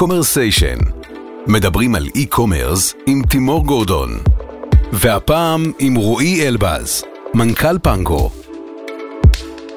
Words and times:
קומרסיישן. 0.00 0.78
מדברים 1.46 1.94
על 1.94 2.06
e-commerce 2.14 2.94
עם 3.06 3.22
תימור 3.30 3.66
גורדון. 3.66 4.18
והפעם 4.92 5.72
עם 5.78 5.94
רועי 5.94 6.48
אלבז, 6.48 7.02
מנכ"ל 7.34 7.78
פנגו. 7.82 8.30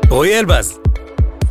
רועי 0.10 0.40
אלבז, 0.40 0.80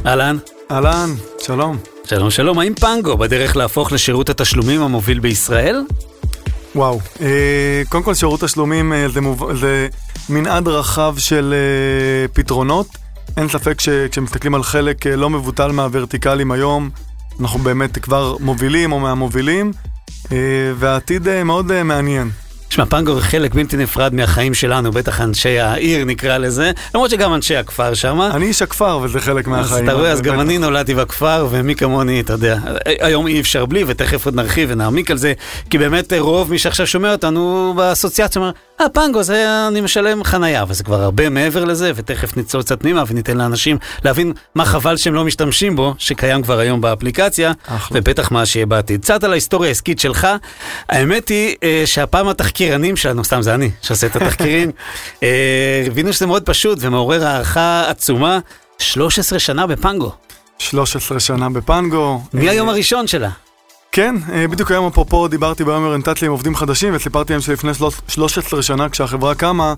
אהלן. 0.07 0.37
אהלן, 0.71 1.11
שלום. 1.39 1.77
שלום 2.05 2.31
שלום, 2.31 2.59
האם 2.59 2.75
פנגו 2.75 3.17
בדרך 3.17 3.57
להפוך 3.57 3.93
לשירות 3.93 4.31
התשלומים 4.31 4.83
המוביל 4.83 5.21
בישראל? 5.21 5.83
וואו, 6.75 7.01
אה, 7.21 7.83
קודם 7.89 8.03
כל 8.03 8.15
שירות 8.15 8.41
תשלומים 8.41 8.93
אה, 8.93 9.09
זה, 9.09 9.21
מוב... 9.21 9.55
זה 9.55 9.89
מנעד 10.29 10.69
רחב 10.69 11.15
של 11.19 11.55
אה, 11.55 12.29
פתרונות. 12.29 12.87
אין 13.37 13.49
ספק 13.49 13.81
שכשמסתכלים 13.81 14.55
על 14.55 14.63
חלק 14.63 15.07
אה, 15.07 15.17
לא 15.17 15.31
מבוטל 15.31 15.73
מהוורטיקלים 15.73 16.53
היום, 16.53 16.91
אנחנו 17.41 17.59
באמת 17.59 17.99
כבר 17.99 18.37
מובילים 18.41 18.93
או 18.93 19.01
מהמובילים, 19.01 19.73
אה, 20.33 20.37
והעתיד 20.79 21.29
אה, 21.29 21.45
מאוד 21.45 21.71
אה, 21.71 21.83
מעניין. 21.83 22.31
תשמע, 22.69 22.85
פנגו 22.87 23.15
זה 23.15 23.21
חלק 23.21 23.55
בלתי 23.55 23.77
נפרד 23.77 24.15
מהחיים 24.15 24.55
שלנו, 24.55 24.93
בטח 24.93 25.21
אנשי 25.21 25.59
העיר 25.61 26.05
נקרא 26.05 26.39
לזה, 26.39 26.73
למרות 26.95 27.11
שגם 27.11 27.35
אנשי 27.35 27.57
הכפר 27.57 27.95
שם. 27.95 28.21
אני 28.21 28.47
איש 28.47 28.63
הכפר 28.63 29.01
וזה 29.03 29.21
חלק 29.21 29.47
מהחיים. 29.47 29.85
אז 29.85 29.89
אתה 29.89 29.93
רואה, 29.93 30.11
אז 30.11 30.21
גם. 30.21 30.41
אני 30.41 30.59
נולדתי 30.59 30.95
בכפר, 30.95 31.49
ומי 31.51 31.75
כמוני, 31.75 32.21
אתה 32.21 32.33
יודע, 32.33 32.59
היום 33.01 33.27
אי 33.27 33.41
אפשר 33.41 33.67
בלי, 33.67 33.85
ותכף 33.87 34.27
עוד 34.27 34.35
נרחיב 34.35 34.69
ונעמיק 34.73 35.11
על 35.11 35.17
זה, 35.17 35.33
כי 35.71 35.79
באמת 35.79 36.13
רוב 36.19 36.51
מי 36.51 36.59
שעכשיו 36.59 36.87
שומע 36.87 37.13
אותנו 37.13 37.73
באסוציאציה 37.77 38.43
אומר, 38.43 38.53
אה, 38.81 38.89
פנגו, 38.89 39.23
זה 39.23 39.69
אני 39.69 39.81
משלם 39.81 40.25
חנייה, 40.25 40.65
וזה 40.69 40.85
כבר 40.85 41.03
הרבה 41.03 41.29
מעבר 41.29 41.65
לזה, 41.65 41.93
ותכף 41.95 42.37
נצלול 42.37 42.63
קצת 42.63 42.83
פנימה 42.83 43.03
וניתן 43.07 43.37
לאנשים 43.37 43.79
להבין 44.05 44.33
מה 44.55 44.65
חבל 44.65 44.97
שהם 44.97 45.15
לא 45.15 45.25
משתמשים 45.25 45.77
בו, 45.77 45.95
שקיים 45.99 46.43
כבר 46.43 46.59
היום 46.59 46.81
באפליקציה, 46.81 47.53
אחלה. 47.67 47.99
ובטח 47.99 48.31
מה 48.31 48.47
שיהיה 48.47 48.67
בעתיד. 48.67 49.03
קצת 49.03 49.25
על 49.25 49.33
ההיסטוריה 49.33 49.69
העסקית 49.69 50.01
שלך, 50.01 50.29
האמת 50.89 51.29
היא 51.29 51.57
אה, 51.63 51.83
שהפעם 51.87 52.29
התחקירנים 52.29 52.97
שלנו, 52.97 53.25
סתם 53.25 53.43
זה 53.43 53.55
אני 53.55 53.71
שעושה 53.83 54.07
את 54.07 54.17
התחקירים, 54.17 54.71
אה, 55.23 55.85
הבינו 55.87 56.13
שזה 56.13 56.27
מאוד 56.27 56.43
פשוט 56.43 56.79
ומעורר 56.81 57.27
הערכה 57.27 57.85
עצומה, 57.89 58.39
13 58.79 59.39
שנה 59.39 59.67
בפנגו. 59.67 60.13
13 60.59 61.21
שנה 61.21 61.51
בפנגו. 61.51 62.21
מהיום 62.33 62.69
הראשון 62.69 63.07
שלה. 63.07 63.31
כן, 63.93 64.17
אה, 64.33 64.49
בדיוק 64.49 64.71
היום 64.71 64.87
אפרופו 64.87 65.29
דיברתי 65.29 65.65
ביום 65.65 65.85
אוריינטציה 65.85 66.27
עם 66.27 66.33
עובדים 66.33 66.57
חדשים 66.57 66.95
וסיפרתי 66.97 67.33
להם 67.33 67.43
שלפני 67.43 67.75
שלוש- 67.75 68.01
13 68.09 68.63
שנה 68.63 68.89
כשהחברה 68.89 69.35
קמה, 69.35 69.75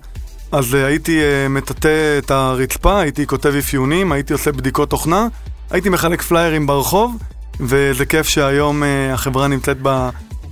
אז 0.51 0.75
אה, 0.75 0.85
הייתי 0.85 1.19
אה, 1.21 1.47
מטאטא 1.49 2.17
את 2.17 2.31
הרצפה, 2.31 2.99
הייתי 2.99 3.27
כותב 3.27 3.53
אפיונים, 3.59 4.11
הייתי 4.11 4.33
עושה 4.33 4.51
בדיקות 4.51 4.89
תוכנה, 4.89 5.27
הייתי 5.71 5.89
מחלק 5.89 6.21
פליירים 6.21 6.67
ברחוב, 6.67 7.17
וזה 7.59 8.05
כיף 8.05 8.27
שהיום 8.27 8.83
החברה 9.13 9.47
נמצאת 9.47 9.77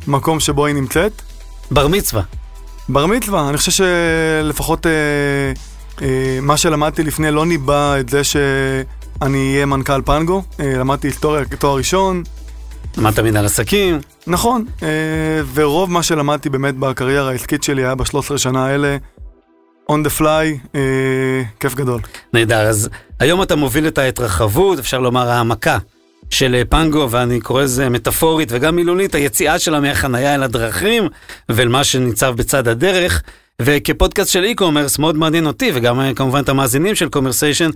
במקום 0.08 0.39
שבו 0.39 0.66
היא 0.66 0.75
נמצאת. 0.75 1.22
בר 1.72 1.88
מצווה. 1.88 2.22
בר 2.89 3.06
מצווה, 3.06 3.50
אני 3.50 3.58
חושב 3.58 3.72
שלפחות 3.72 4.88
אה, 4.88 4.91
אה, 6.02 6.39
מה 6.41 6.58
שלמדתי 6.58 7.03
לפני 7.03 7.31
לא 7.31 7.45
ניבא 7.45 8.00
את 8.00 8.09
זה 8.09 8.23
שאני 8.23 9.53
אהיה 9.53 9.66
מנכ"ל 9.66 10.02
פנגו, 10.06 10.44
אה, 10.59 10.78
למדתי 10.78 11.08
היסטוריה 11.08 11.45
כתואר 11.45 11.78
ראשון, 11.78 12.23
למדת 12.97 13.19
מנהל 13.19 13.45
עסקים. 13.45 13.99
נכון, 14.27 14.66
אה, 14.83 14.88
ורוב 15.53 15.91
מה 15.91 16.03
שלמדתי 16.03 16.49
באמת 16.49 16.75
בקריירה 16.75 17.30
העסקית 17.30 17.63
שלי 17.63 17.85
היה 17.85 17.95
ב-13 17.95 18.38
שנה 18.38 18.66
האלה, 18.66 18.97
on 19.91 19.95
the 20.05 20.19
fly, 20.19 20.75
אה, 20.75 21.41
כיף 21.59 21.75
גדול. 21.75 22.02
נהדר, 22.33 22.61
אז 22.61 22.89
היום 23.19 23.41
אתה 23.41 23.55
מוביל 23.55 23.88
את 23.88 23.97
ההתרחבות, 23.97 24.80
אפשר 24.80 25.00
לומר 25.00 25.30
העמקה 25.30 25.77
של 26.30 26.55
אה, 26.55 26.66
פנגו, 26.69 27.08
ואני 27.11 27.41
קורא 27.41 27.63
לזה 27.63 27.89
מטאפורית 27.89 28.50
וגם 28.52 28.75
מילולית, 28.75 29.16
היציאה 29.16 29.59
שלה 29.59 29.80
מהחנייה 29.80 30.35
אל 30.35 30.44
הדרכים 30.44 31.07
ואל 31.50 31.67
מה 31.67 31.83
שניצב 31.83 32.33
בצד 32.38 32.67
הדרך. 32.67 33.23
וכפודקאסט 33.61 34.31
של 34.31 34.46
e-commerce 34.56 34.96
מאוד 35.00 35.17
מעניין 35.17 35.46
אותי, 35.46 35.72
וגם 35.73 36.01
כמובן 36.16 36.44
את 36.44 36.50
המאזינים 36.50 36.96
של 36.96 37.09
קומרסיישן, 37.09 37.69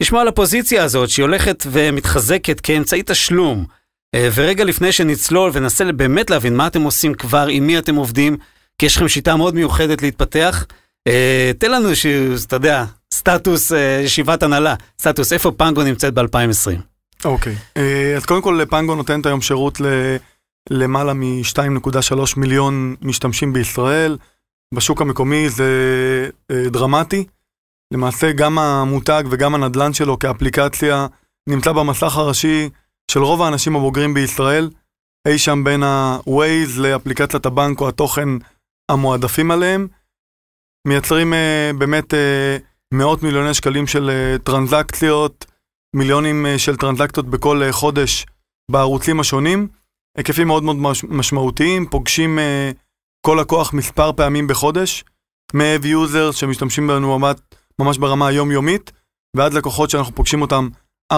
לשמוע 0.00 0.20
על 0.20 0.28
הפוזיציה 0.28 0.84
הזאת 0.84 1.08
שהיא 1.08 1.24
הולכת 1.24 1.66
ומתחזקת 1.70 2.60
כאמצעי 2.60 3.02
תשלום. 3.06 3.64
אה, 4.14 4.28
ורגע 4.34 4.64
לפני 4.64 4.92
שנצלול 4.92 5.50
וננסה 5.54 5.92
באמת 5.92 6.30
להבין 6.30 6.56
מה 6.56 6.66
אתם 6.66 6.82
עושים 6.82 7.14
כבר, 7.14 7.46
עם 7.50 7.66
מי 7.66 7.78
אתם 7.78 7.94
עובדים, 7.94 8.36
כי 8.78 8.86
יש 8.86 8.96
לכם 8.96 9.08
שיטה 9.08 9.36
מאוד 9.36 9.54
מיוחדת 9.54 10.02
להתפתח. 10.02 10.66
אה, 11.06 11.50
תן 11.58 11.70
לנו 11.70 11.88
איזשהו, 11.88 12.34
אתה 12.46 12.56
יודע, 12.56 12.84
סטטוס 13.14 13.72
אה, 13.72 14.00
ישיבת 14.04 14.42
הנהלה, 14.42 14.74
סטטוס 15.00 15.32
איפה 15.32 15.52
פנגו 15.56 15.82
נמצאת 15.82 16.14
ב-2020. 16.14 16.80
אוקיי. 17.24 17.56
אה, 17.76 18.14
אז 18.16 18.24
קודם 18.24 18.42
כל, 18.42 18.60
פנגו 18.70 18.94
נותנת 18.94 19.26
היום 19.26 19.40
שירות 19.40 19.80
ל... 19.80 19.86
למעלה 20.70 21.12
מ-2.3 21.12 22.16
מיליון 22.36 22.94
משתמשים 23.02 23.52
בישראל. 23.52 24.18
בשוק 24.74 25.02
המקומי 25.02 25.48
זה 25.48 25.68
דרמטי. 26.70 27.24
למעשה 27.92 28.32
גם 28.32 28.58
המותג 28.58 29.24
וגם 29.30 29.54
הנדל"ן 29.54 29.92
שלו 29.92 30.18
כאפליקציה 30.18 31.06
נמצא 31.48 31.72
במסך 31.72 32.16
הראשי 32.16 32.68
של 33.10 33.20
רוב 33.22 33.42
האנשים 33.42 33.76
הבוגרים 33.76 34.14
בישראל, 34.14 34.70
אי 35.28 35.38
שם 35.38 35.64
בין 35.64 35.82
ה-Waze 35.82 36.80
לאפליקציית 36.80 37.46
הבנק 37.46 37.80
או 37.80 37.88
התוכן 37.88 38.28
המועדפים 38.90 39.50
עליהם. 39.50 39.88
מייצרים 40.88 41.34
אה, 41.34 41.70
באמת 41.78 42.14
אה, 42.14 42.56
מאות 42.94 43.22
מיליוני 43.22 43.54
שקלים 43.54 43.86
של 43.86 44.10
אה, 44.10 44.36
טרנזקציות, 44.44 45.44
מיליונים 45.96 46.46
אה, 46.46 46.58
של 46.58 46.76
טרנזקציות 46.76 47.26
בכל 47.26 47.62
אה, 47.62 47.72
חודש 47.72 48.26
בערוצים 48.70 49.20
השונים. 49.20 49.68
היקפים 50.18 50.46
מאוד 50.46 50.62
מאוד 50.62 50.76
מש- 50.76 51.04
משמעותיים, 51.04 51.86
פוגשים 51.86 52.38
אה, 52.38 52.70
כל 53.26 53.38
לקוח 53.40 53.72
מספר 53.72 54.12
פעמים 54.12 54.46
בחודש, 54.46 55.04
users 55.82 56.32
שמשתמשים 56.32 56.86
בנו 56.86 57.18
ממש, 57.18 57.36
ממש 57.80 57.98
ברמה 57.98 58.26
היומיומית, 58.28 58.92
ועד 59.36 59.54
לקוחות 59.54 59.90
שאנחנו 59.90 60.14
פוגשים 60.14 60.42
אותם 60.42 60.68
4-5 61.12 61.16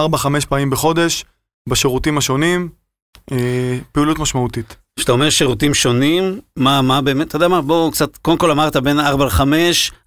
פעמים 0.49 0.69
בחודש, 0.69 1.25
בשירותים 1.67 2.17
השונים, 2.17 2.69
אה, 3.31 3.77
פעילות 3.91 4.19
משמעותית. 4.19 4.75
כשאתה 4.97 5.11
אומר 5.11 5.29
שירותים 5.29 5.73
שונים, 5.73 6.39
מה, 6.55 6.81
מה 6.81 7.01
באמת, 7.01 7.27
אתה 7.27 7.35
יודע 7.35 7.47
מה, 7.47 7.61
בואו 7.61 7.91
קצת, 7.91 8.17
קודם 8.17 8.37
כל 8.37 8.51
אמרת 8.51 8.75
בין 8.77 8.99
4 8.99 9.25
ל-5, 9.25 9.41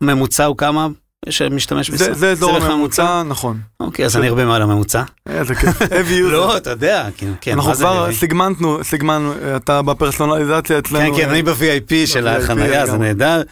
הממוצע 0.00 0.44
הוא 0.44 0.56
כמה 0.56 0.88
שמשתמש 1.28 1.90
זה, 1.90 2.14
זה 2.14 2.30
אזור 2.30 2.56
הממוצע, 2.56 3.22
נכון. 3.22 3.60
אוקיי, 3.80 4.04
אז 4.04 4.16
אני 4.16 4.28
הרבה 4.28 4.44
מעל 4.44 4.62
הממוצע. 4.62 5.02
איזה 5.28 5.54
כיף. 5.54 5.82
Have 5.82 6.10
users. 6.10 6.32
לא, 6.32 6.56
אתה 6.56 6.70
יודע, 6.70 7.08
כן, 7.16 7.32
כן, 7.40 7.52
אנחנו 7.52 7.74
זה 7.74 7.84
כבר? 7.84 8.12
סיגמנטנו, 8.12 8.78
סיגמנו, 8.84 9.32
אתה 9.56 9.82
בפרסונליזציה 9.82 10.78
אצלנו. 10.78 11.14
כן, 11.16 11.22
כן, 11.22 11.30
אני 11.30 11.42
ב-VIP 11.42 12.06
של 12.06 12.28
החנייה, 12.28 12.86
זה 12.86 12.92
לגמרי. 12.92 13.08
נהדר. 13.08 13.42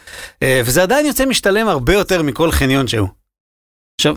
אה, 0.43 0.61
וזה 0.65 0.83
עדיין 0.83 1.05
יוצא 1.05 1.25
משתלם 1.25 1.67
הרבה 1.67 1.93
יותר 1.93 2.23
מכל 2.23 2.51
חניון 2.51 2.87
שהוא. 2.87 3.07
עכשיו, 3.99 4.15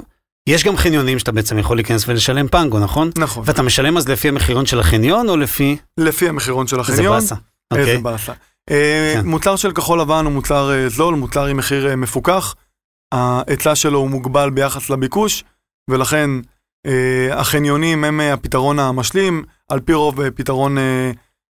יש 0.48 0.64
גם 0.64 0.76
חניונים 0.76 1.18
שאתה 1.18 1.32
בעצם 1.32 1.58
יכול 1.58 1.76
להיכנס 1.76 2.08
ולשלם 2.08 2.48
פנגו, 2.48 2.78
נכון? 2.78 3.10
נכון. 3.18 3.42
ואתה 3.46 3.62
משלם 3.62 3.96
אז 3.96 4.08
לפי 4.08 4.28
המחירון 4.28 4.66
של 4.66 4.80
החניון 4.80 5.28
או 5.28 5.36
לפי... 5.36 5.76
לפי 5.98 6.28
המחירון 6.28 6.66
של 6.66 6.78
איזה 6.78 6.92
החניון. 6.92 7.14
באסה. 7.20 7.34
איזה 7.74 7.90
אוקיי. 7.90 8.02
באסה. 8.02 8.32
אה, 8.70 9.12
כן. 9.14 9.26
מוצר 9.26 9.56
של 9.56 9.72
כחול 9.72 10.00
לבן 10.00 10.24
הוא 10.24 10.32
מוצר 10.32 10.72
אה, 10.72 10.88
זול, 10.88 11.14
מוצר 11.14 11.44
עם 11.44 11.56
מחיר 11.56 11.88
אה, 11.88 11.96
מפוקח. 11.96 12.54
ההיצע 13.12 13.74
שלו 13.74 13.98
הוא 13.98 14.10
מוגבל 14.10 14.50
ביחס 14.50 14.90
לביקוש, 14.90 15.44
ולכן 15.90 16.30
אה, 16.86 17.28
החניונים 17.40 18.04
הם 18.04 18.20
הפתרון 18.20 18.78
המשלים, 18.78 19.44
על 19.68 19.80
פי 19.80 19.94
רוב 19.94 20.30
פתרון 20.30 20.78
אה, 20.78 21.10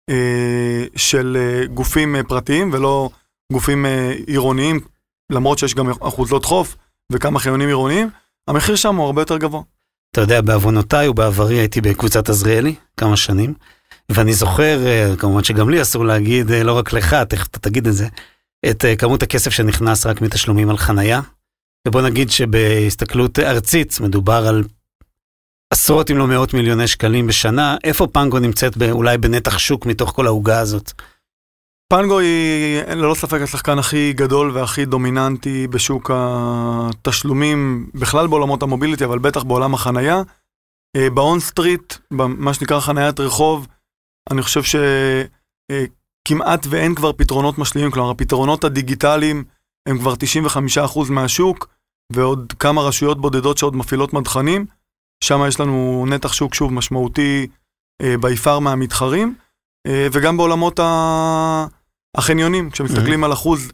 אה, 0.09 0.83
של 0.95 1.37
אה, 1.39 1.67
גופים 1.67 2.15
אה, 2.15 2.23
פרטיים 2.23 2.69
ולא 2.73 3.09
גופים 3.53 3.85
אה, 3.85 4.13
עירוניים, 4.27 4.79
למרות 5.31 5.57
שיש 5.57 5.75
גם 5.75 5.89
אחוזות 5.89 6.45
חוף 6.45 6.75
וכמה 7.11 7.39
חניונים 7.39 7.67
עירוניים, 7.67 8.09
המחיר 8.47 8.75
שם 8.75 8.95
הוא 8.95 9.05
הרבה 9.05 9.21
יותר 9.21 9.37
גבוה. 9.37 9.61
אתה 10.11 10.21
יודע, 10.21 10.41
בעוונותיי 10.41 11.07
ובעברי 11.07 11.55
הייתי 11.55 11.81
בקבוצת 11.81 12.29
עזריאלי 12.29 12.75
כמה 12.97 13.17
שנים, 13.17 13.53
ואני 14.09 14.33
זוכר, 14.33 14.85
אה, 14.85 15.13
כמובן 15.17 15.43
שגם 15.43 15.69
לי 15.69 15.81
אסור 15.81 16.05
להגיד, 16.05 16.51
אה, 16.51 16.63
לא 16.63 16.77
רק 16.77 16.93
לך, 16.93 17.13
תכף 17.13 17.47
אתה 17.47 17.59
תגיד 17.59 17.87
את 17.87 17.93
זה, 17.93 18.07
את 18.69 18.85
אה, 18.85 18.95
כמות 18.95 19.23
הכסף 19.23 19.51
שנכנס 19.51 20.05
רק 20.05 20.21
מתשלומים 20.21 20.69
על 20.69 20.77
חנייה. 20.77 21.21
ובוא 21.87 22.01
נגיד 22.01 22.31
שבהסתכלות 22.31 23.39
ארצית 23.39 23.99
מדובר 23.99 24.47
על 24.47 24.63
עשרות 25.73 26.11
אם 26.11 26.17
לא 26.17 26.27
מאות 26.27 26.53
מיליוני 26.53 26.87
שקלים 26.87 27.27
בשנה. 27.27 27.77
איפה 27.83 28.07
פנגו 28.07 28.39
נמצאת 28.39 28.73
אולי 28.91 29.17
בנתח 29.17 29.57
שוק 29.57 29.85
מתוך 29.85 30.11
כל 30.15 30.27
העוגה 30.27 30.59
הזאת? 30.59 30.91
פנגו 31.91 32.19
היא 32.19 32.81
ללא 32.87 33.13
ספק 33.13 33.41
השחקן 33.41 33.79
הכי 33.79 34.13
גדול 34.13 34.51
והכי 34.51 34.85
דומיננטי 34.85 35.67
בשוק 35.67 36.11
התשלומים, 36.13 37.89
בכלל 37.93 38.27
בעולמות 38.27 38.63
המוביליטי, 38.63 39.05
אבל 39.05 39.19
בטח 39.19 39.43
בעולם 39.43 39.73
החנייה. 39.73 40.21
אה, 40.95 41.09
באון 41.09 41.39
סטריט, 41.39 41.93
מה 42.11 42.53
שנקרא 42.53 42.79
חניית 42.79 43.19
רחוב, 43.19 43.67
אני 44.31 44.41
חושב 44.41 44.61
שכמעט 46.23 46.67
ואין 46.69 46.95
כבר 46.95 47.13
פתרונות 47.13 47.57
משלימים, 47.57 47.91
כלומר 47.91 48.09
הפתרונות 48.11 48.63
הדיגיטליים 48.63 49.43
הם 49.89 49.97
כבר 49.97 50.13
95% 50.15 51.09
מהשוק, 51.09 51.67
ועוד 52.13 52.53
כמה 52.59 52.81
רשויות 52.81 53.21
בודדות 53.21 53.57
שעוד 53.57 53.75
מפעילות 53.75 54.13
מדחנים. 54.13 54.65
שם 55.23 55.41
יש 55.47 55.59
לנו 55.59 56.05
נתח 56.09 56.33
שוק 56.33 56.53
שוב 56.53 56.73
משמעותי 56.73 57.47
ביפר 58.21 58.59
מהמתחרים. 58.59 59.35
אה, 59.87 60.07
וגם 60.11 60.37
בעולמות 60.37 60.79
ה- 60.79 61.65
החניונים, 62.17 62.69
כשמסתכלים 62.69 63.23
על 63.23 63.33
אחוז 63.33 63.71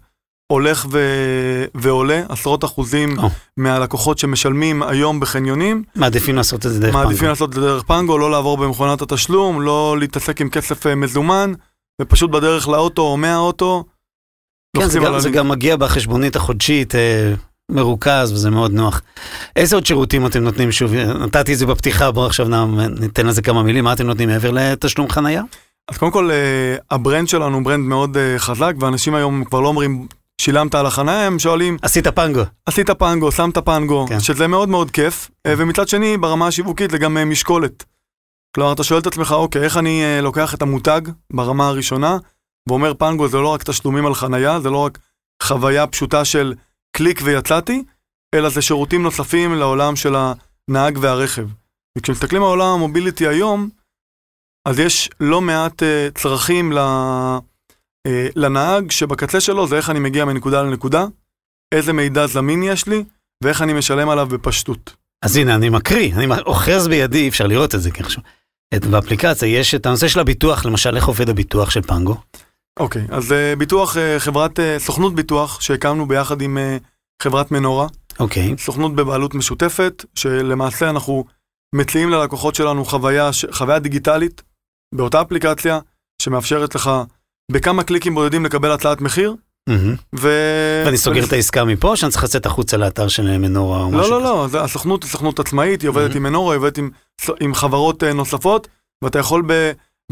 הולך 0.51 0.85
ו- 0.91 1.65
ועולה, 1.75 2.21
עשרות 2.29 2.65
אחוזים 2.65 3.19
או. 3.19 3.29
מהלקוחות 3.57 4.17
שמשלמים 4.17 4.83
היום 4.83 5.19
בחניונים, 5.19 5.83
מעדיפים 5.95 6.35
לעשות 6.35 6.65
את 6.65 6.71
זה 6.71 6.79
דרך 6.79 6.93
מעדיפים 6.93 7.17
פנגו. 7.17 7.29
לעשות 7.29 7.49
את 7.49 7.53
זה 7.53 7.61
דרך 7.61 7.83
פנגו, 7.83 8.17
לא 8.17 8.31
לעבור 8.31 8.57
במכונת 8.57 9.01
התשלום, 9.01 9.61
לא 9.61 9.95
להתעסק 9.99 10.41
עם 10.41 10.49
כסף 10.49 10.87
אה, 10.87 10.95
מזומן, 10.95 11.53
ופשוט 12.01 12.31
בדרך 12.31 12.67
לאוטו 12.67 13.01
או 13.01 13.17
מהאוטו. 13.17 13.83
כן, 14.77 14.87
זה 14.87 14.99
על 14.99 15.05
גם, 15.05 15.19
זה. 15.19 15.29
גם 15.29 15.47
מגיע 15.49 15.75
בחשבונית 15.75 16.35
החודשית, 16.35 16.95
אה, 16.95 17.33
מרוכז, 17.71 18.31
וזה 18.33 18.49
מאוד 18.49 18.71
נוח. 18.71 19.01
איזה 19.55 19.75
עוד 19.75 19.85
שירותים 19.85 20.25
אתם 20.25 20.43
נותנים? 20.43 20.71
שוב, 20.71 20.93
נתתי 20.93 21.53
את 21.53 21.57
זה 21.57 21.65
בפתיחה, 21.65 22.11
בואו 22.11 22.25
עכשיו 22.25 22.47
נ- 22.47 22.99
ניתן 22.99 23.25
לזה 23.25 23.41
כמה 23.41 23.63
מילים. 23.63 23.83
מה 23.83 23.93
אתם 23.93 24.07
נותנים 24.07 24.29
מעבר 24.29 24.51
לתשלום 24.51 25.09
חנייה? 25.09 25.41
אז 25.87 25.97
קודם 25.97 26.11
כל, 26.11 26.31
אה, 26.31 26.75
ה 26.91 26.97
brand 26.97 27.27
שלנו 27.27 27.55
הוא 27.55 27.65
brand 27.65 27.85
מאוד 27.85 28.17
אה, 28.17 28.39
חזק, 28.39 28.73
ואנשים 28.79 29.15
היום 29.15 29.43
כבר 29.43 29.61
לא 29.61 29.67
אומרים, 29.67 30.07
שילמת 30.41 30.75
על 30.75 30.85
החניה, 30.85 31.27
הם 31.27 31.39
שואלים, 31.39 31.77
עשית 31.81 32.07
פנגו. 32.07 32.41
עשית 32.65 32.91
פנגו, 32.91 33.31
שמת 33.31 33.57
פנגו, 33.57 34.05
כן. 34.09 34.19
שזה 34.19 34.47
מאוד 34.47 34.69
מאוד 34.69 34.91
כיף, 34.91 35.29
אה, 35.45 35.53
ומצד 35.57 35.87
שני, 35.87 36.17
ברמה 36.17 36.47
השיווקית 36.47 36.91
זה 36.91 36.97
גם 36.97 37.29
משקולת. 37.29 37.83
כלומר, 38.55 38.73
אתה 38.73 38.83
שואל 38.83 38.99
את 38.99 39.07
עצמך, 39.07 39.31
אוקיי, 39.31 39.63
איך 39.63 39.77
אני 39.77 40.03
לוקח 40.21 40.53
את 40.53 40.61
המותג 40.61 41.01
ברמה 41.33 41.67
הראשונה, 41.67 42.17
ואומר 42.69 42.93
פנגו 42.93 43.27
זה 43.27 43.37
לא 43.37 43.47
רק 43.47 43.63
תשלומים 43.63 44.05
על 44.05 44.13
חנייה, 44.13 44.59
זה 44.59 44.69
לא 44.69 44.77
רק 44.77 44.99
חוויה 45.43 45.87
פשוטה 45.87 46.25
של 46.25 46.53
קליק 46.91 47.21
ויצאתי, 47.23 47.83
אלא 48.35 48.49
זה 48.49 48.61
שירותים 48.61 49.03
נוספים 49.03 49.53
לעולם 49.53 49.95
של 49.95 50.15
הנהג 50.15 50.97
והרכב. 51.01 51.47
וכשמסתכלים 51.97 52.43
על 52.43 52.49
עולם 52.49 52.67
המוביליטי 52.67 53.27
היום, 53.27 53.69
אז 54.67 54.79
יש 54.79 55.09
לא 55.19 55.41
מעט 55.41 55.83
אה, 55.83 56.07
צרכים 56.15 56.71
ל, 56.71 56.77
אה, 58.07 58.27
לנהג, 58.35 58.91
שבקצה 58.91 59.41
שלו 59.41 59.67
זה 59.67 59.77
איך 59.77 59.89
אני 59.89 59.99
מגיע 59.99 60.25
מנקודה 60.25 60.61
לנקודה, 60.61 61.05
איזה 61.71 61.93
מידע 61.93 62.27
זמין 62.27 62.63
יש 62.63 62.87
לי, 62.87 63.03
ואיך 63.43 63.61
אני 63.61 63.73
משלם 63.73 64.09
עליו 64.09 64.27
בפשטות. 64.27 64.95
אז 65.21 65.37
הנה, 65.37 65.55
אני 65.55 65.69
מקריא, 65.69 66.13
אני 66.15 66.27
אוחז 66.45 66.87
בידי, 66.87 67.21
אי 67.21 67.29
אפשר 67.29 67.47
לראות 67.47 67.75
את 67.75 67.81
זה, 67.81 67.91
כי 67.91 68.03
עכשיו... 68.03 68.23
את, 68.75 68.85
באפליקציה 68.85 69.47
יש 69.47 69.75
את 69.75 69.85
הנושא 69.85 70.07
של 70.07 70.19
הביטוח, 70.19 70.65
למשל, 70.65 70.95
איך 70.95 71.07
עובד 71.07 71.29
הביטוח 71.29 71.69
של 71.69 71.81
פנגו? 71.81 72.15
אוקיי, 72.79 73.05
אז 73.09 73.31
אה, 73.31 73.55
ביטוח, 73.55 73.97
אה, 73.97 74.19
חברת, 74.19 74.59
אה, 74.59 74.79
סוכנות 74.79 75.15
ביטוח 75.15 75.61
שהקמנו 75.61 76.07
ביחד 76.07 76.41
עם 76.41 76.57
אה, 76.57 76.77
חברת 77.23 77.51
מנורה, 77.51 77.87
אוקיי, 78.19 78.55
סוכנות 78.57 78.95
בבעלות 78.95 79.35
משותפת, 79.35 80.05
שלמעשה 80.15 80.89
אנחנו 80.89 81.25
מציעים 81.75 82.09
ללקוחות 82.09 82.55
שלנו 82.55 82.85
חוויה, 82.85 83.33
ש- 83.33 83.45
חוויה 83.51 83.79
דיגיטלית 83.79 84.41
באותה 84.95 85.21
אפליקציה, 85.21 85.79
שמאפשרת 86.21 86.75
לך 86.75 86.91
בכמה 87.51 87.83
קליקים 87.83 88.15
בודדים 88.15 88.45
לקבל 88.45 88.71
הצעת 88.71 89.01
מחיר. 89.01 89.35
ו... 90.15 90.29
ואני 90.85 90.97
סוגר 90.97 91.23
את 91.25 91.33
העסקה 91.33 91.65
מפה, 91.65 91.95
שאני 91.95 92.11
צריך 92.11 92.23
לצאת 92.23 92.45
החוצה 92.45 92.77
לאתר 92.77 93.07
של 93.07 93.37
מנורה 93.37 93.81
או 93.81 93.91
משהו 93.91 93.99
לא, 94.11 94.17
כזה? 94.17 94.23
לא, 94.23 94.41
לא, 94.41 94.47
זה- 94.47 94.61
הסוכנות 94.61 95.03
היא 95.03 95.11
סוכנות 95.11 95.39
עצמאית, 95.39 95.81
היא 95.81 95.89
עובדת. 95.89 96.15
עם 96.15 96.23
מנורה, 96.23 96.53
היא 96.53 96.57
עובדת 96.57 96.77
עם, 97.41 97.53
חברות 97.53 98.03
אה, 98.03 98.13
נוספות, 98.13 98.67
ואתה 99.03 99.19
יכול 99.19 99.43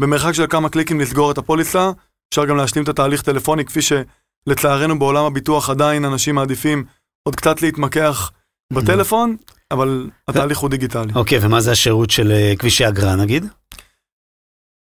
במרחק 0.00 0.32
של 0.32 0.46
כמה 0.46 0.68
קליקים 0.68 1.00
לסגור 1.00 1.30
את 1.30 1.38
הפוליסה, 1.38 1.90
אפשר 2.32 2.44
גם 2.44 2.56
להשלים 2.56 2.84
את 2.84 2.88
התהליך 2.88 3.22
טלפוני, 3.22 3.64
כפי 3.64 3.80
שלצערנו 3.82 4.98
בעולם 4.98 5.24
הביטוח 5.24 5.70
עדיין 5.70 6.04
אנשים 6.04 6.34
מעדיפים 6.34 6.84
עוד 7.28 7.36
קצת 7.36 7.62
להתמקח 7.62 8.30
בטלפון, 8.72 9.36
אבל 9.70 10.06
התהליך 10.28 10.58
הוא 10.58 10.70
דיגיטלי. 10.70 11.12
אוקיי, 11.14 11.38
ומה 11.42 11.60
זה 11.60 11.70
השירות 11.72 12.10
של 12.10 12.32
אה, 12.32 12.52
כבישי 12.58 12.88
אגרה 12.88 13.16
נגיד? 13.16 13.44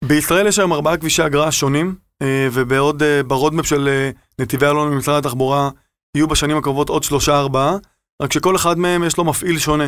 בישראל 0.06 0.48
יש 0.48 0.60
היום 0.60 0.74
ארבעה 0.74 0.98
כבישי 0.98 1.26
אגרה 1.26 1.52
שונים, 1.52 1.96
אה, 2.22 2.48
ובעוד, 2.52 3.04
אה, 3.04 3.24
ברודמפ 3.24 3.66
של 3.66 3.88
אה, 3.88 4.10
נתיבי 4.40 4.66
אלון 4.66 4.92
במשרד 4.92 5.26
התחבורה 5.26 5.70
יהיו 6.18 6.28
בשנים 6.28 6.58
הקרובות 6.58 6.90
עוד 6.90 7.04
שלושה 7.04 7.40
ארבעה, 7.40 7.78
רק 8.22 8.34
שכל 8.34 8.56
אחד 8.56 8.80
מהם 8.80 9.04
יש 9.04 9.18
לו 9.18 9.24
מפעיל 9.24 9.60
שונה. 9.60 9.88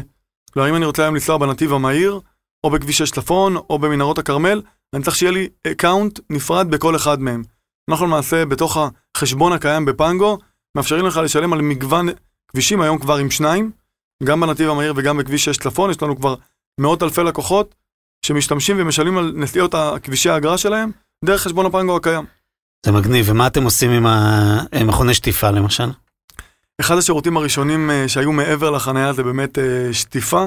כלומר, 0.54 0.69
אם 0.69 0.75
אני 0.75 0.86
רוצה 0.86 1.04
היום 1.04 1.15
לנסוע 1.15 1.38
בנתיב 1.38 1.74
המהיר, 1.74 2.19
או 2.63 2.69
בכביש 2.69 2.98
6 2.98 3.12
צפון, 3.12 3.56
או 3.56 3.80
במנהרות 3.80 4.18
הכרמל, 4.18 4.62
אני 4.94 5.04
צריך 5.04 5.15
שיהיה 5.15 5.31
לי 5.31 5.48
account 5.67 6.19
נפרד 6.30 6.71
בכל 6.71 6.95
אחד 6.95 7.21
מהם. 7.21 7.44
אנחנו 7.89 8.06
למעשה, 8.06 8.45
בתוך 8.45 8.77
החשבון 9.18 9.54
הקיים 9.54 9.86
בפנגו, 9.86 10.38
מאפשרים 10.77 11.06
לך 11.06 11.18
לשלם 11.18 11.54
על 11.54 11.62
מגוון 11.62 12.07
כבישים, 12.48 12.81
היום 12.81 12.98
כבר 12.98 13.15
עם 13.15 13.31
שניים, 13.31 13.71
גם 14.24 14.39
בנתיב 14.39 14.69
המהיר 14.69 14.94
וגם 14.95 15.18
בכביש 15.18 15.45
6 15.45 15.57
צפון, 15.57 15.89
יש 15.89 16.01
לנו 16.01 16.15
כבר 16.18 16.36
מאות 16.80 17.04
אלפי 17.04 17.24
לקוחות 17.24 17.75
שמשתמשים 18.25 18.75
ומשלמים 18.79 19.17
על 19.17 19.33
נסיעות 19.35 19.73
הכבישי 19.73 20.29
האגרה 20.29 20.57
שלהם 20.57 20.91
דרך 21.25 21.41
חשבון 21.41 21.65
הפנגו 21.65 21.95
הקיים. 21.95 22.25
זה 22.85 22.91
מגניב, 22.91 23.25
ומה 23.29 23.47
אתם 23.47 23.63
עושים 23.63 23.91
עם 23.91 24.05
המכוני 24.05 25.13
שטיפה 25.13 25.51
למשל? 25.51 25.89
אחד 26.81 26.97
השירותים 26.97 27.37
הראשונים 27.37 27.91
אה, 27.91 28.07
שהיו 28.07 28.31
מעבר 28.31 28.71
לחניה 28.71 29.13
זה 29.13 29.23
באמת 29.23 29.59
אה, 29.59 29.93
שטיפה, 29.93 30.45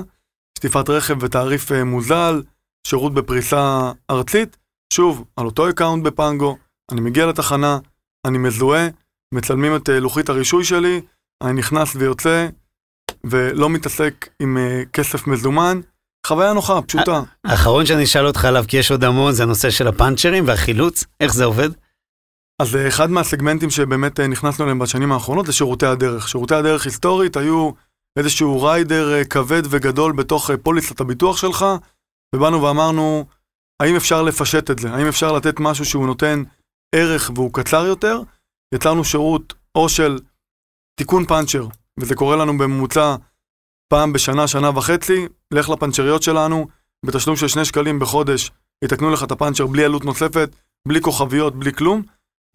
שטיפת 0.58 0.90
רכב 0.90 1.14
בתעריף 1.24 1.72
אה, 1.72 1.84
מוזל, 1.84 2.42
שירות 2.86 3.14
בפריסה 3.14 3.92
ארצית. 4.10 4.56
שוב, 4.92 5.24
על 5.36 5.46
אותו 5.46 5.70
account 5.70 6.04
בפנגו, 6.04 6.56
אני 6.92 7.00
מגיע 7.00 7.26
לתחנה, 7.26 7.78
אני 8.26 8.38
מזוהה, 8.38 8.88
מצלמים 9.34 9.76
את 9.76 9.88
לוחית 9.88 10.28
הרישוי 10.28 10.64
שלי, 10.64 11.00
אני 11.42 11.52
נכנס 11.52 11.96
ויוצא, 11.96 12.48
ולא 13.24 13.70
מתעסק 13.70 14.28
עם 14.40 14.58
כסף 14.92 15.26
מזומן. 15.26 15.80
חוויה 16.26 16.52
נוחה, 16.52 16.82
פשוטה. 16.82 17.22
האחרון 17.44 17.86
שאני 17.86 18.04
אשאל 18.04 18.26
אותך 18.26 18.44
עליו, 18.44 18.64
כי 18.68 18.76
יש 18.76 18.90
עוד 18.90 19.04
המון, 19.04 19.32
זה 19.32 19.42
הנושא 19.42 19.70
של 19.70 19.88
הפאנצ'רים 19.88 20.46
והחילוץ, 20.46 21.04
איך 21.20 21.34
זה 21.34 21.44
עובד? 21.44 21.68
אז 22.62 22.76
אה, 22.76 22.88
אחד 22.88 23.10
מהסגמנטים 23.10 23.70
שבאמת 23.70 24.20
אה, 24.20 24.26
נכנסנו 24.26 24.64
אליהם 24.64 24.78
בשנים 24.78 25.12
האחרונות 25.12 25.46
זה 25.46 25.52
שירותי 25.52 25.86
הדרך. 25.86 26.28
שירותי 26.28 26.54
הדרך 26.54 26.84
היסטורית 26.84 27.36
היו 27.36 27.70
איזשהו 28.18 28.62
ריידר 28.62 29.14
אה, 29.14 29.24
כבד 29.24 29.62
וגדול 29.70 30.12
בתוך 30.12 30.50
פוליסת 30.62 31.00
הביטוח 31.00 31.36
שלך, 31.36 31.66
ובאנו 32.34 32.62
ואמרנו, 32.62 33.26
האם 33.82 33.96
אפשר 33.96 34.22
לפשט 34.22 34.70
את 34.70 34.78
זה? 34.78 34.90
האם 34.90 35.06
אפשר 35.06 35.32
לתת 35.32 35.60
משהו 35.60 35.84
שהוא 35.84 36.06
נותן 36.06 36.42
ערך 36.94 37.30
והוא 37.34 37.52
קצר 37.52 37.86
יותר? 37.86 38.20
יצרנו 38.74 39.04
שירות 39.04 39.54
או 39.74 39.88
של 39.88 40.18
תיקון 40.98 41.26
פאנצ'ר, 41.26 41.66
וזה 42.00 42.14
קורה 42.14 42.36
לנו 42.36 42.58
בממוצע 42.58 43.16
פעם 43.88 44.12
בשנה, 44.12 44.48
שנה 44.48 44.70
וחצי, 44.74 45.26
לך 45.50 45.70
לפאנצ'ריות 45.70 46.22
שלנו, 46.22 46.66
בתשלום 47.06 47.36
של 47.36 47.48
שני 47.48 47.64
שקלים 47.64 47.98
בחודש, 47.98 48.50
יתקנו 48.84 49.10
לך 49.10 49.24
את 49.24 49.32
הפאנצ'ר 49.32 49.66
בלי 49.66 49.84
עלות 49.84 50.04
נוספת, 50.04 50.50
בלי 50.88 51.00
כוכביות, 51.00 51.56
בלי 51.56 51.72
כלום. 51.72 52.02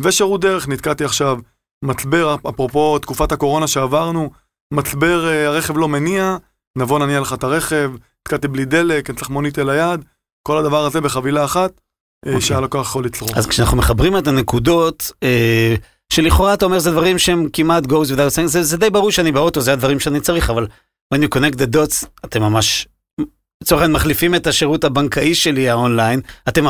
ושירות 0.02 0.42
דרך, 0.42 0.68
נתקעתי 0.68 1.04
עכשיו, 1.04 1.38
מצבר, 1.86 2.36
אפרופו 2.50 3.00
תקופת 3.00 3.32
הקורונה 3.32 3.68
שעברנו, 3.68 4.32
מצבר 4.74 5.28
אה, 5.28 5.48
הרכב 5.48 5.78
לא 5.78 5.88
מניע, 5.88 6.38
נבוא 6.78 7.00
נניע 7.00 7.20
לך 7.20 7.34
את 7.34 7.44
הרכב, 7.44 7.92
נתקעתי 8.22 8.48
בלי 8.48 8.66
דלק, 8.66 9.10
אני 9.10 9.18
צריך 9.18 9.30
מונית 9.30 9.60
אל 9.60 9.70
היד, 9.70 10.06
כל 10.48 10.58
הדבר 10.58 10.86
הזה 10.86 11.02
בחבילה 11.02 11.46
אחת, 11.46 11.82
אה, 12.26 12.32
אוקיי. 12.34 12.42
שהלקוח 12.42 12.88
יכול 12.88 13.06
לצרוך. 13.06 13.38
אז 13.38 13.48
כשאנחנו 13.48 13.78
מחברים 13.78 14.18
את 14.18 14.28
הנקודות, 14.28 15.12
אה, 15.24 15.76
שלכאורה 16.14 16.54
אתה 16.54 16.66
אומר 16.66 16.80
זה 16.80 16.92
דברים 16.92 17.20
שהם 17.20 17.50
כמעט 17.54 17.84
goes 17.84 18.08
without 18.14 18.36
saying, 18.36 18.46
זה, 18.46 18.64
זה 18.64 18.78
די 18.78 18.90
ברור 18.90 19.12
שאני 19.12 19.32
באוטו, 19.32 19.62
זה 19.62 19.74
הדברים 19.74 20.00
שאני 20.00 20.20
צריך, 20.20 20.50
אבל 20.50 20.68
when 21.14 21.18
you 21.18 21.38
connect 21.38 21.58
the 21.58 21.76
dots, 21.76 22.06
אתם 22.26 22.42
ממש, 22.42 22.88
לצורך 23.64 23.82
העניין 23.82 23.96
מחליפים 23.96 24.36
את 24.36 24.48
השירות 24.48 24.84
הבנקאי 24.84 25.36
שלי, 25.36 25.70
האונליין, 25.70 26.22
אתם, 26.48 26.66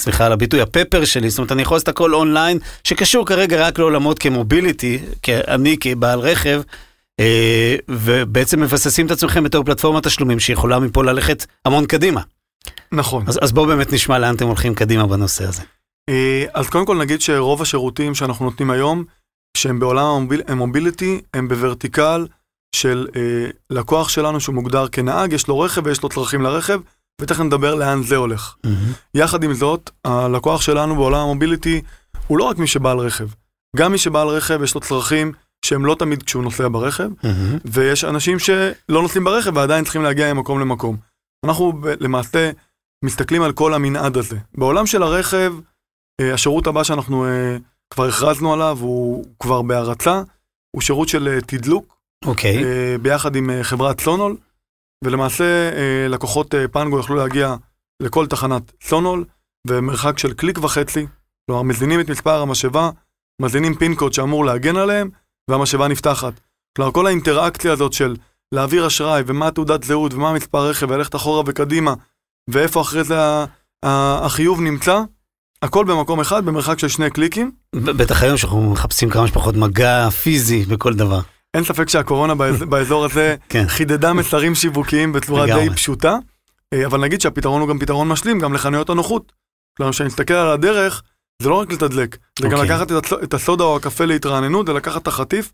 סליחה 0.00 0.26
על 0.26 0.32
הביטוי, 0.32 0.60
הפפר 0.60 1.04
שלי, 1.04 1.30
זאת 1.30 1.38
אומרת, 1.38 1.52
אני 1.52 1.62
יכול 1.62 1.74
לעשות 1.74 1.88
הכל 1.88 2.14
אונליין, 2.14 2.58
שקשור 2.84 3.26
כרגע 3.26 3.66
רק 3.66 3.78
לעולמות 3.78 4.18
ה 4.18 4.26
mobility, 4.26 4.98
אני 5.28 5.76
כבעל 5.80 6.20
רכב, 6.20 6.62
אה, 7.20 7.76
ובעצם 7.88 8.60
מבססים 8.60 9.06
את 9.06 9.10
עצמכם 9.10 9.44
בתור 9.44 9.64
פלטפורמת 9.64 10.06
תשלומים 10.06 10.40
שיכולה 10.40 10.78
מפה 10.78 11.04
ללכת 11.04 11.46
המון 11.64 11.86
קדימה. 11.86 12.20
נכון. 12.92 13.24
אז, 13.26 13.38
אז 13.42 13.52
בואו 13.52 13.66
באמת 13.66 13.92
נשמע 13.92 14.18
לאן 14.18 14.34
אתם 14.34 14.46
הולכים 14.46 14.74
קדימה 14.74 15.06
בנושא 15.06 15.44
הזה. 15.44 15.62
אה, 16.08 16.44
אז 16.54 16.68
קודם 16.68 16.86
כל 16.86 16.96
נגיד 16.98 17.20
שרוב 17.20 17.62
השירותים 17.62 18.14
שאנחנו 18.14 18.44
נותנים 18.44 18.70
היום, 18.70 19.04
שהם 19.56 19.80
בעולם 19.80 20.04
המוביל, 20.04 20.42
המוביליטי, 20.48 21.20
הם 21.34 21.48
בוורטיקל 21.48 22.26
של 22.78 23.08
אה, 23.16 23.50
לקוח 23.70 24.08
שלנו 24.08 24.40
שהוא 24.40 24.54
מוגדר 24.54 24.88
כנהג, 24.88 25.32
יש 25.32 25.48
לו 25.48 25.60
רכב 25.60 25.86
ויש 25.86 26.02
לו 26.02 26.08
צרכים 26.08 26.42
לרכב, 26.42 26.80
ותכף 27.20 27.40
נדבר 27.40 27.74
לאן 27.74 28.02
זה 28.02 28.16
הולך. 28.16 28.54
יחד 29.14 29.42
עם 29.44 29.54
זאת, 29.54 29.90
הלקוח 30.04 30.60
שלנו 30.60 30.96
בעולם 30.96 31.20
המוביליטי 31.20 31.82
הוא 32.26 32.38
לא 32.38 32.44
רק 32.44 32.58
מי 32.58 32.66
שבעל 32.66 32.98
רכב. 32.98 33.26
גם 33.76 33.92
מי 33.92 33.98
שבעל 33.98 34.28
רכב 34.28 34.62
יש 34.62 34.74
לו 34.74 34.80
צרכים 34.80 35.32
שהם 35.64 35.84
לא 35.86 35.96
תמיד 35.98 36.22
כשהוא 36.22 36.42
נוסע 36.42 36.68
ברכב, 36.68 37.08
ויש 37.64 38.04
אנשים 38.04 38.38
שלא 38.38 39.02
נוסעים 39.02 39.24
ברכב 39.24 39.56
ועדיין 39.56 39.84
צריכים 39.84 40.02
להגיע 40.02 40.34
ממקום 40.34 40.60
למקום. 40.60 40.96
אנחנו 41.46 41.72
ב- 41.72 41.86
למעשה 42.00 42.50
מסתכלים 43.04 43.42
על 43.42 43.52
כל 43.52 43.74
המנעד 43.74 44.16
הזה. 44.16 44.36
בעולם 44.54 44.86
של 44.86 45.02
הרכב, 45.02 45.54
אה, 46.20 46.34
השירות 46.34 46.66
הבא 46.66 46.84
שאנחנו 46.84 47.24
אה, 47.26 47.56
כבר 47.90 48.08
הכרזנו 48.08 48.52
עליו, 48.52 48.78
הוא 48.80 49.24
כבר 49.38 49.62
בהרצה, 49.62 50.22
הוא 50.70 50.82
שירות 50.82 51.08
של 51.08 51.28
אה, 51.28 51.40
תדלוק, 51.40 51.97
אוקיי. 52.24 52.64
אה, 52.64 52.96
ביחד 53.02 53.36
עם 53.36 53.50
אה, 53.50 53.64
חברת 53.64 54.00
סונול, 54.00 54.36
ולמעשה 55.04 55.44
אה, 55.44 56.08
לקוחות 56.08 56.54
פנגו 56.72 57.00
יכלו 57.00 57.16
להגיע 57.16 57.56
לכל 58.02 58.26
תחנת 58.26 58.72
סונול, 58.82 59.24
ומרחק 59.66 60.18
של 60.18 60.32
קליק 60.32 60.58
וחצי, 60.58 61.06
כלומר 61.46 61.62
מזינים 61.62 62.00
את 62.00 62.10
מספר 62.10 62.42
המשאבה, 62.42 62.90
מזינים 63.42 63.74
פין 63.74 63.94
קוד 63.94 64.12
שאמור 64.12 64.44
להגן 64.44 64.76
עליהם, 64.76 65.10
והמשאבה 65.50 65.88
נפתחת. 65.88 66.32
כלומר, 66.76 66.92
כל 66.92 67.06
האינטראקציה 67.06 67.72
הזאת 67.72 67.92
של 67.92 68.16
להעביר 68.52 68.86
אשראי, 68.86 69.22
ומה 69.26 69.50
תעודת 69.50 69.82
זהות, 69.82 70.14
ומה 70.14 70.32
מספר 70.32 70.68
רכב, 70.68 70.90
וללכת 70.90 71.14
אחורה 71.14 71.42
וקדימה, 71.46 71.94
ואיפה 72.50 72.80
אחרי 72.80 73.04
זה 73.04 73.16
החיוב 73.82 74.60
נמצא, 74.60 75.02
הכל 75.62 75.84
במקום 75.84 76.20
אחד, 76.20 76.44
במרחק 76.44 76.78
של 76.78 76.88
שני 76.88 77.10
קליקים. 77.10 77.50
בטח 77.74 78.22
היום 78.22 78.36
שאנחנו 78.36 78.72
מחפשים 78.72 79.10
כמה 79.10 79.28
שפחות 79.28 79.56
מגע 79.56 80.10
פיזי 80.10 80.64
בכל 80.64 80.94
דבר. 80.94 81.20
אין 81.54 81.64
ספק 81.64 81.88
שהקורונה 81.88 82.34
באזור 82.70 83.04
הזה 83.04 83.36
כן. 83.48 83.64
חידדה 83.68 84.12
מסרים 84.12 84.54
שיווקיים 84.54 85.12
בצורה 85.12 85.46
די 85.46 85.70
פשוטה, 85.74 86.16
אה, 86.72 86.86
אבל 86.86 87.00
נגיד 87.00 87.20
שהפתרון 87.20 87.60
הוא 87.60 87.68
גם 87.68 87.78
פתרון 87.78 88.08
משלים, 88.08 88.38
גם 88.38 88.54
לחנויות 88.54 88.90
הנוחות. 88.90 89.32
כלומר, 89.76 89.92
כשאני 89.92 90.06
מסתכל 90.06 90.34
על 90.34 90.50
הדרך, 90.50 91.02
זה 91.42 91.48
לא 91.48 91.54
רק 91.54 91.72
לתדלק, 91.72 92.18
זה 92.38 92.46
okay. 92.46 92.50
גם 92.50 92.58
אוקיי. 92.58 92.74
לקחת 92.74 92.92
את 93.24 93.34
הסודה 93.34 93.64
או 93.64 93.76
הקפה 93.76 94.04
להתרעננות, 94.04 94.68
ולקחת 94.68 95.02
את 95.02 95.06
החטיף, 95.06 95.52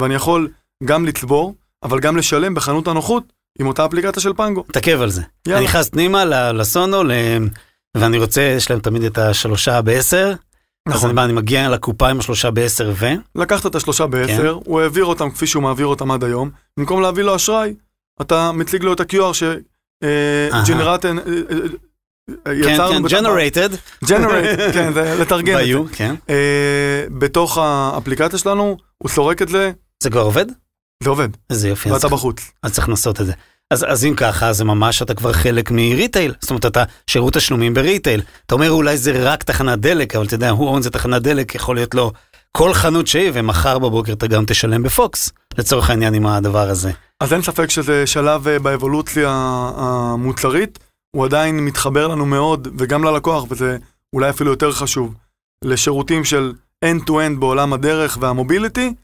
ואני 0.00 0.14
יכול 0.14 0.48
גם 0.84 1.04
לצבור, 1.04 1.54
אבל 1.82 2.00
גם 2.00 2.16
לשלם 2.16 2.54
בחנות 2.54 2.88
הנוחות 2.88 3.24
עם 3.58 3.66
אותה 3.66 3.86
אפליקציה 3.86 4.22
של 4.22 4.32
פנגו. 4.36 4.64
תעכב 4.72 5.00
על 5.00 5.10
זה. 5.10 5.22
יאללה. 5.46 5.58
אני 5.58 5.66
נכנס 5.66 5.88
פנימה 5.88 6.24
לסונו, 6.52 7.02
ואני 7.96 8.18
רוצה, 8.18 8.40
יש 8.40 8.70
להם 8.70 8.80
תמיד 8.80 9.02
את 9.02 9.18
השלושה 9.18 9.82
בעשר. 9.82 10.34
נכון. 10.88 11.10
אז 11.10 11.16
אני, 11.16 11.24
אני 11.24 11.32
מגיע 11.32 11.68
לקופה 11.68 12.08
עם 12.08 12.18
השלושה 12.18 12.50
בעשר 12.50 12.92
ו? 12.96 13.06
לקחת 13.34 13.66
את 13.66 13.74
השלושה 13.74 14.06
בעשר, 14.06 14.54
כן. 14.54 14.62
הוא 14.64 14.80
העביר 14.80 15.04
אותם 15.04 15.30
כפי 15.30 15.46
שהוא 15.46 15.62
מעביר 15.62 15.86
אותם 15.86 16.10
עד 16.10 16.24
היום. 16.24 16.50
במקום 16.76 17.02
להביא 17.02 17.22
לו 17.22 17.36
אשראי, 17.36 17.74
אתה 18.20 18.52
מציג 18.52 18.82
לו 18.82 18.92
את 18.92 19.00
ה-QR 19.00 19.32
ש... 19.32 19.42
ג'נרט... 20.68 21.04
יצרנו... 22.52 23.08
כן, 23.08 23.16
כן, 23.16 23.26
generated. 23.26 24.04
generate, 24.04 24.72
כן, 24.74 24.92
זה 24.92 25.16
לתרגם 25.20 25.58
את 25.58 25.66
זה. 25.66 25.96
כן. 25.96 26.14
בתוך 27.18 27.58
האפליקציה 27.58 28.38
שלנו, 28.38 28.76
הוא 28.98 29.10
סורק 29.10 29.42
את 29.42 29.48
זה. 29.48 29.72
זה 30.02 30.10
כבר 30.10 30.20
עובד? 30.20 30.46
זה 31.02 31.10
עובד. 31.10 31.28
איזה 31.50 31.68
יופי. 31.68 31.90
ואתה 31.92 32.08
בחוץ. 32.08 32.50
אז 32.62 32.72
צריך 32.72 32.88
לנסות 32.88 33.20
את 33.20 33.26
זה. 33.26 33.32
אז, 33.74 33.84
אז 33.88 34.04
אם 34.04 34.14
ככה, 34.16 34.52
זה 34.52 34.64
ממש 34.64 35.02
אתה 35.02 35.14
כבר 35.14 35.32
חלק 35.32 35.70
מ 35.70 35.78
retail. 35.78 36.34
זאת 36.40 36.50
אומרת, 36.50 36.66
אתה 36.66 36.84
שירות 37.06 37.34
תשלומים 37.34 37.74
ב 37.74 37.80
retail. 37.80 38.20
אתה 38.46 38.54
אומר 38.54 38.70
אולי 38.70 38.96
זה 38.96 39.12
רק 39.32 39.42
תחנת 39.42 39.78
דלק, 39.78 40.16
אבל 40.16 40.26
אתה 40.26 40.34
יודע, 40.34 40.50
היום 40.50 40.82
זה 40.82 40.90
תחנת 40.90 41.22
דלק, 41.22 41.54
יכול 41.54 41.76
להיות 41.76 41.94
לו 41.94 42.12
כל 42.52 42.74
חנות 42.74 43.06
שהיא, 43.06 43.30
ומחר 43.34 43.78
בבוקר 43.78 44.12
אתה 44.12 44.26
גם 44.26 44.44
תשלם 44.46 44.82
בפוקס, 44.82 45.32
לצורך 45.58 45.90
העניין 45.90 46.14
עם 46.14 46.26
הדבר 46.26 46.68
הזה. 46.68 46.90
אז 47.20 47.32
אין 47.32 47.42
ספק 47.42 47.70
שזה 47.70 48.06
שלב 48.06 48.48
אה, 48.48 48.58
באבולוציה 48.58 49.30
המוצרית, 49.76 50.78
הוא 51.16 51.24
עדיין 51.24 51.60
מתחבר 51.60 52.08
לנו 52.08 52.26
מאוד, 52.26 52.68
וגם 52.78 53.04
ללקוח, 53.04 53.44
וזה 53.50 53.76
אולי 54.12 54.30
אפילו 54.30 54.50
יותר 54.50 54.72
חשוב, 54.72 55.14
לשירותים 55.64 56.24
של 56.24 56.52
end-to-end 56.84 57.38
בעולם 57.38 57.72
הדרך 57.72 58.18
והמוביליטי, 58.20 58.94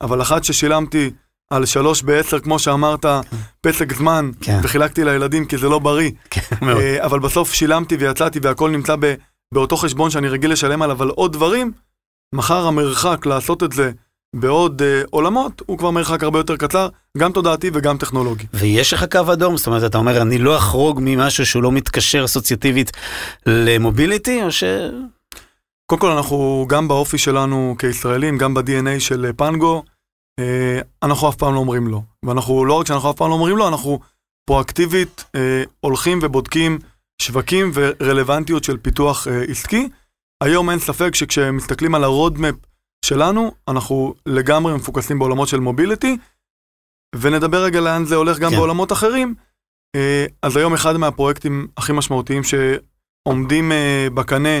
אבל 0.00 0.22
אחת 0.22 0.44
ששילמתי 0.44 1.10
על 1.50 1.66
שלוש 1.66 2.02
בעשר, 2.02 2.40
כמו 2.40 2.58
שאמרת, 2.58 3.06
פסק 3.60 3.92
זמן, 3.92 4.30
כן. 4.40 4.60
וחילקתי 4.62 5.04
לילדים 5.04 5.44
כי 5.44 5.58
זה 5.58 5.68
לא 5.68 5.78
בריא. 5.78 6.10
כן, 6.30 6.40
אה, 6.68 7.04
אבל 7.04 7.18
בסוף 7.18 7.52
שילמתי 7.54 7.96
ויצאתי 7.96 8.38
והכל 8.42 8.70
נמצא 8.70 8.96
ב, 9.00 9.14
באותו 9.54 9.76
חשבון 9.76 10.10
שאני 10.10 10.28
רגיל 10.28 10.52
לשלם 10.52 10.82
עליו 10.82 11.02
על 11.02 11.08
עוד 11.08 11.32
דברים, 11.32 11.72
מחר 12.34 12.66
המרחק 12.66 13.26
לעשות 13.26 13.62
את 13.62 13.72
זה 13.72 13.90
בעוד 14.36 14.82
uh, 14.82 15.08
עולמות 15.10 15.62
הוא 15.66 15.78
כבר 15.78 15.90
מרחק 15.90 16.22
הרבה 16.22 16.38
יותר 16.38 16.56
קצר, 16.56 16.88
גם 17.18 17.32
תודעתי 17.32 17.70
וגם 17.74 17.98
טכנולוגי. 17.98 18.46
ויש 18.54 18.92
לך 18.92 19.04
קו 19.10 19.32
אדום? 19.32 19.56
זאת 19.56 19.66
אומרת, 19.66 19.84
אתה 19.84 19.98
אומר, 19.98 20.22
אני 20.22 20.38
לא 20.38 20.56
אחרוג 20.56 21.00
ממשהו 21.02 21.46
שהוא 21.46 21.62
לא 21.62 21.72
מתקשר 21.72 22.24
אסוציאטיבית 22.24 22.92
למוביליטי, 23.46 24.42
או 24.42 24.52
ש... 24.52 24.64
קודם 25.86 26.00
כל, 26.00 26.10
אנחנו 26.10 26.66
גם 26.68 26.88
באופי 26.88 27.18
שלנו 27.18 27.76
כישראלים, 27.78 28.38
גם 28.38 28.54
ב-DNA 28.54 29.00
של 29.00 29.30
פנגו, 29.36 29.76
אה, 29.76 29.99
אנחנו 31.02 31.28
אף 31.28 31.36
פעם 31.36 31.54
לא 31.54 31.58
אומרים 31.58 31.86
לא. 31.88 32.00
ואנחנו, 32.24 32.64
לא 32.64 32.74
רק 32.74 32.86
שאנחנו 32.86 33.10
אף 33.10 33.16
פעם 33.16 33.28
לא 33.28 33.34
אומרים 33.34 33.56
לא, 33.56 33.68
אנחנו 33.68 34.00
פרואקטיבית 34.50 35.24
אה, 35.34 35.62
הולכים 35.80 36.18
ובודקים 36.22 36.78
שווקים 37.22 37.70
ורלוונטיות 37.74 38.64
של 38.64 38.76
פיתוח 38.76 39.28
אה, 39.28 39.42
עסקי. 39.42 39.88
היום 40.42 40.70
אין 40.70 40.78
ספק 40.78 41.14
שכשמסתכלים 41.14 41.94
על 41.94 42.04
הרודמפ 42.04 42.54
שלנו, 43.04 43.52
אנחנו 43.68 44.14
לגמרי 44.26 44.74
מפוקסים 44.74 45.18
בעולמות 45.18 45.48
של 45.48 45.60
mobility, 45.60 46.16
ונדבר 47.16 47.64
רגע 47.64 47.80
לאן 47.80 48.04
זה 48.04 48.14
הולך 48.14 48.38
גם 48.38 48.50
כן. 48.50 48.56
בעולמות 48.56 48.92
אחרים. 48.92 49.34
אה, 49.96 50.26
אז 50.42 50.56
היום 50.56 50.74
אחד 50.74 50.96
מהפרויקטים 50.96 51.66
הכי 51.76 51.92
משמעותיים 51.92 52.42
שעומדים 52.44 53.72
אה, 53.72 54.08
בקנה 54.14 54.60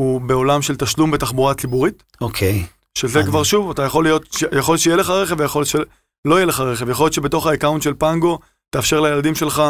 הוא 0.00 0.20
בעולם 0.20 0.62
של 0.62 0.76
תשלום 0.76 1.10
בתחבורה 1.10 1.54
ציבורית. 1.54 2.02
אוקיי. 2.20 2.66
שזה 2.98 3.22
כבר 3.22 3.42
שוב, 3.42 3.70
אתה 3.70 3.82
יכול 3.82 4.04
להיות, 4.04 4.36
יכול 4.58 4.76
שיהיה 4.76 4.96
לך 4.96 5.10
רכב 5.10 5.40
ויכול 5.40 5.64
שלא 5.64 6.34
יהיה 6.34 6.46
לך 6.46 6.60
רכב. 6.60 6.88
יכול 6.88 7.04
להיות 7.04 7.12
שבתוך 7.12 7.46
ה 7.46 7.50
account 7.50 7.82
של 7.82 7.94
פנגו 7.98 8.38
תאפשר 8.70 9.00
לילדים 9.00 9.34
שלך 9.34 9.62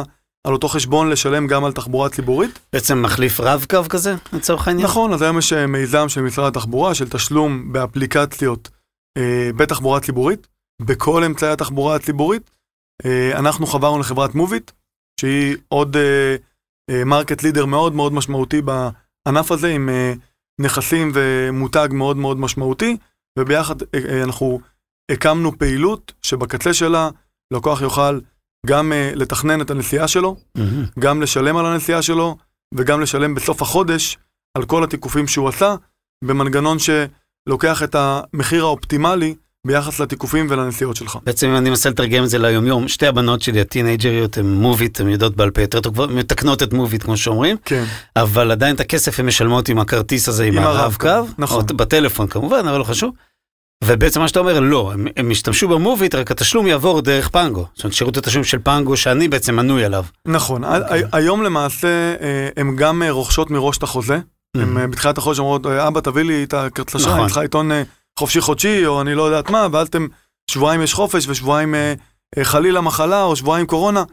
על 0.47 0.52
אותו 0.52 0.68
חשבון 0.68 1.11
לשלם 1.11 1.47
גם 1.47 1.64
על 1.64 1.73
תחבורה 1.73 2.08
ציבורית. 2.08 2.58
בעצם 2.73 3.02
מחליף 3.02 3.40
רב-קו 3.40 3.88
כזה, 3.88 4.14
לצורך 4.32 4.68
העניין? 4.68 4.87
נכון, 4.87 5.12
אז 5.12 5.23
היום 5.23 5.38
יש 5.38 5.52
אה, 5.52 5.66
מיזם 5.66 6.08
של 6.08 6.20
משרד 6.20 6.56
התחבורה 6.56 6.94
של 6.94 7.08
תשלום 7.08 7.73
באפליקציות 7.73 8.68
אה, 9.18 9.50
בתחבורה 9.56 10.00
ציבורית, 10.00 10.47
בכל 10.82 11.25
אמצעי 11.25 11.50
התחבורה 11.50 11.97
הציבורית. 11.97 12.50
אה, 13.04 13.38
אנחנו 13.38 13.66
חברנו 13.66 13.99
לחברת 13.99 14.35
מוביט, 14.35 14.70
שהיא 15.20 15.56
עוד 15.68 15.97
אה, 15.97 16.37
אה, 16.90 17.04
market 17.04 17.42
leader 17.42 17.66
מאוד 17.66 17.94
מאוד 17.94 18.12
משמעותי 18.12 18.62
בענף 18.62 19.52
הזה, 19.52 19.68
עם 19.68 19.88
אה, 19.88 20.12
נכסים 20.61 21.12
ומותג 21.14 21.88
מאוד 21.92 22.16
מאוד 22.16 22.38
משמעותי. 22.40 22.97
וביחד 23.38 23.83
אה, 23.83 23.87
אה, 23.95 24.25
אנחנו 24.25 24.61
הקמנו 25.11 25.59
פעילות 25.59 26.12
שבקצה 26.23 26.75
שלה 26.75 27.11
לקוח 27.52 27.83
יוכל 27.83 28.21
גם 28.66 28.92
אה, 28.92 29.16
לתכנן 29.16 29.61
את 29.61 29.71
הנסיעה 29.71 30.09
שלו, 30.09 30.37
mm-hmm. 30.59 30.61
גם 30.99 31.23
לשלם 31.23 31.57
על 31.57 31.66
הנסיעה 31.66 32.02
שלו, 32.02 32.37
וגם 32.75 33.00
לשלם 33.00 33.35
בסוף 33.35 33.62
החודש 33.62 34.18
על 34.57 34.64
כל 34.64 34.85
התיקופים 34.85 35.26
שהוא 35.26 35.49
עשה, 35.49 35.75
במנגנון 36.25 36.76
שלוקח 36.78 37.83
את 37.83 37.95
המחיר 37.95 38.64
האופטימלי 38.64 39.35
ביחס 39.68 40.00
לתיקופים 40.00 40.46
ולנסיעות 40.50 40.96
שלך. 40.96 41.18
בעצם 41.25 41.48
אם 41.48 41.56
אני 41.56 41.70
מנסה 41.70 41.90
לתרגם 41.90 42.25
את 42.25 42.28
זה 42.28 42.38
ליומיום, 42.38 42.88
שתי 42.88 43.06
הבנות 43.06 43.42
שלי, 43.42 43.60
הטינג'ריות, 43.60 44.38
הן 44.38 44.46
מוביט, 44.46 45.00
הן 45.00 45.08
יודעות 45.08 45.37
בעל 45.37 45.50
פה 45.50 45.60
יותר 45.60 45.80
טוב, 45.80 46.06
מתקנות 46.06 46.62
את 46.62 46.72
מוביט 46.72 47.02
כמו 47.02 47.16
שאומרים, 47.16 47.56
כן. 47.64 47.84
אבל 48.16 48.50
עדיין 48.50 48.75
את 48.75 48.80
הכסף 48.80 49.20
הן 49.20 49.26
משלמות 49.26 49.68
עם 49.68 49.78
הכרטיס 49.78 50.28
הזה, 50.28 50.44
עם, 50.44 50.58
עם 50.58 50.64
הרב 50.64 50.96
קו, 51.00 51.08
נכון. 51.38 51.64
בטלפון 51.76 52.26
כמובן, 52.26 52.68
אבל 52.68 52.78
לא 52.78 52.84
חשוב. 52.84 53.12
ובעצם 53.84 54.20
מה 54.20 54.28
שאתה 54.28 54.40
אומר, 54.40 54.60
לא, 54.60 54.92
הם, 54.92 55.06
הם 55.16 55.30
השתמשו 55.30 55.68
במוביט, 55.68 56.14
רק 56.14 56.30
התשלום 56.30 56.66
יעבור 56.66 57.00
דרך 57.00 57.28
פנגו. 57.28 57.66
זאת 57.75 57.84
אומרת, 57.84 57.94
שירות 57.94 58.16
התשלום 58.16 58.44
של 58.44 58.58
פנגו 58.62 58.96
שאני 58.96 59.28
בעצם 59.28 59.56
מנוי 59.56 59.84
עליו. 59.84 60.04
נכון, 60.26 60.64
okay. 60.64 60.82
אוקיי. 60.82 61.02
היום 61.12 61.42
למעשה 61.42 61.88
אה, 62.20 62.48
הם 62.56 62.76
גם 62.76 63.02
אה, 63.02 63.10
רוכשות 63.10 63.50
מראש 63.50 63.78
את 63.78 63.82
החוזה. 63.82 64.16
Mm-hmm. 64.16 64.60
הם 64.60 64.78
אה, 64.78 64.87
בתחילת 64.87 65.18
החודש 65.18 65.38
אומרות, 65.38 65.66
אבא 65.66 66.00
תביא 66.00 66.22
לי 66.22 66.44
את 66.44 66.54
הכרטיס 66.54 67.06
נכון. 67.06 67.18
אני 67.18 67.26
צריכה 67.26 67.42
לטעון 67.42 67.71
חופשי 68.18 68.40
חודשי, 68.40 68.87
או 68.87 69.00
אני 69.00 69.14
לא 69.14 69.22
יודעת 69.22 69.50
מה, 69.50 69.66
ואז 69.72 69.88
אתם, 69.88 70.06
שבועיים 70.50 70.82
יש 70.82 70.94
חופש 70.94 71.28
ושבועיים 71.28 71.75
חלילה 72.42 72.80
מחלה, 72.80 73.22
או 73.22 73.37
שבועיים 73.37 73.66
קורונה. 73.66 74.04